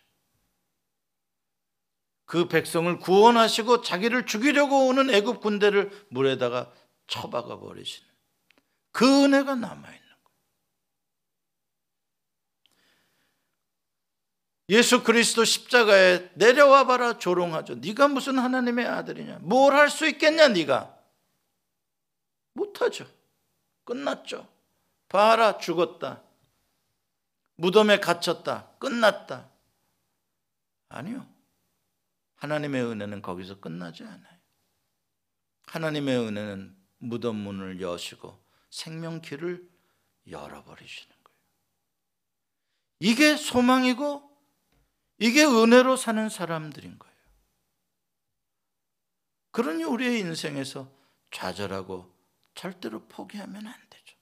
그 2.25 2.47
백성을 2.47 2.97
구원하시고 2.99 3.81
자기를 3.81 4.25
죽이려고 4.25 4.87
오는 4.87 5.09
애굽 5.09 5.41
군대를 5.41 6.07
물에다가 6.09 6.73
처박아 7.07 7.59
버리시는 7.59 8.09
그 8.91 9.25
은혜가 9.25 9.55
남아 9.55 9.87
있는 9.87 10.09
거 10.23 10.29
예수 14.73 15.03
그리스도 15.03 15.45
십자가에 15.45 16.31
내려와 16.33 16.87
봐라 16.87 17.19
조롱하죠. 17.19 17.75
네가 17.75 18.07
무슨 18.07 18.39
하나님의 18.39 18.87
아들이냐? 18.87 19.37
뭘 19.43 19.75
할 19.75 19.91
수 19.91 20.07
있겠냐 20.07 20.47
네가? 20.47 20.97
못하죠. 22.53 23.05
끝났죠. 23.83 24.47
봐라 25.09 25.59
죽었다. 25.59 26.23
무덤에 27.55 27.99
갇혔다. 27.99 28.71
끝났다. 28.79 29.47
아니요. 30.89 31.27
하나님의 32.37 32.83
은혜는 32.83 33.21
거기서 33.21 33.59
끝나지 33.59 34.03
않아요. 34.03 34.39
하나님의 35.67 36.17
은혜는 36.17 36.75
무덤 36.97 37.35
문을 37.35 37.79
여시고 37.79 38.43
생명 38.71 39.21
길을 39.21 39.69
열어버리시는 40.27 41.15
거예요. 41.23 41.39
이게 42.99 43.35
소망이고 43.37 44.32
이게 45.19 45.45
은혜로 45.45 45.95
사는 45.95 46.27
사람들인 46.29 46.97
거예요. 46.99 47.13
그러니 49.51 49.83
우리의 49.83 50.19
인생에서 50.19 50.91
좌절하고 51.31 52.11
절대로 52.55 53.07
포기하면 53.07 53.67
안 53.67 53.73
되죠. 53.89 54.17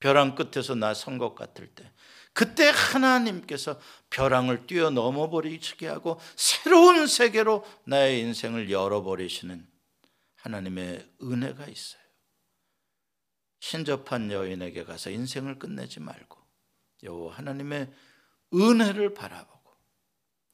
벼랑 0.00 0.34
끝에서 0.34 0.74
나선 0.74 1.18
것 1.18 1.34
같을 1.34 1.74
때 1.74 1.90
그때 2.32 2.68
하나님께서 2.68 3.80
벼랑을 4.10 4.66
뛰어넘어 4.66 5.30
버리시게 5.30 5.86
하고 5.86 6.20
새로운 6.36 7.06
세계로 7.06 7.64
나의 7.84 8.20
인생을 8.20 8.70
열어버리시는 8.70 9.66
하나님의 10.36 11.10
은혜가 11.22 11.66
있어요. 11.66 12.02
신접한 13.60 14.30
여인에게 14.30 14.84
가서 14.84 15.10
인생을 15.10 15.58
끝내지 15.58 16.00
말고 16.00 16.38
여 17.04 17.28
하나님의 17.28 17.90
은혜를 18.52 19.14
바라보고 19.14 19.53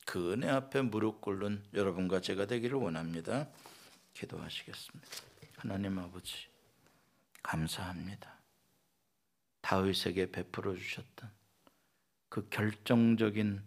그 0.06 0.32
은혜 0.32 0.48
앞에 0.48 0.82
무릎 0.82 1.20
꿇는 1.20 1.64
여러분과 1.74 2.20
제가 2.20 2.46
되기를 2.46 2.78
원합니다. 2.78 3.48
기도하시겠습니다. 4.14 5.08
하나님 5.56 5.98
아버지 5.98 6.48
감사합니다. 7.42 8.38
다윗에게 9.60 10.30
베풀어 10.30 10.74
주셨던 10.74 11.30
그 12.28 12.48
결정적인 12.48 13.62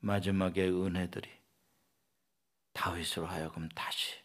마지막의 0.00 0.70
은혜들이 0.70 1.30
다윗으로 2.72 3.26
하여금 3.26 3.68
다시 3.70 4.16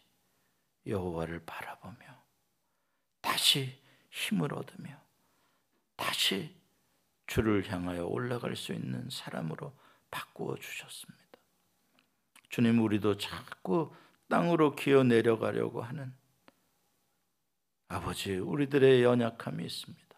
여호와를 0.86 1.44
바라보며 1.44 1.96
다시 3.20 3.80
힘을 4.10 4.54
얻으며 4.54 5.00
다시 5.96 6.56
주를 7.26 7.70
향하여 7.70 8.06
올라갈 8.06 8.56
수 8.56 8.72
있는 8.72 9.08
사람으로 9.10 9.76
바꾸어 10.10 10.56
주셨습니다. 10.56 11.27
주님 12.48 12.80
우리도 12.82 13.18
자꾸 13.18 13.94
땅으로 14.28 14.74
기어 14.74 15.02
내려가려고 15.02 15.82
하는 15.82 16.14
아버지 17.88 18.36
우리들의 18.36 19.02
연약함이 19.02 19.64
있습니다. 19.64 20.08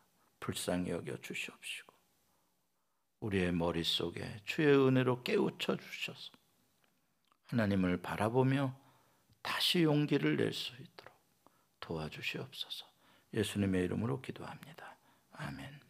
불쌍히 0.41 0.91
여겨 0.91 1.21
주시옵시고 1.21 1.95
우리의 3.21 3.53
머릿속에 3.53 4.41
주의 4.45 4.75
은혜로 4.75 5.23
깨우쳐 5.23 5.77
주셔서 5.77 6.33
하나님을 7.47 8.01
바라보며 8.01 8.75
다시 9.43 9.83
용기를 9.83 10.37
낼 10.37 10.53
수 10.53 10.73
있도록 10.81 11.15
도와주시옵소서. 11.81 12.87
예수님의 13.35 13.85
이름으로 13.85 14.21
기도합니다. 14.21 14.97
아멘. 15.33 15.90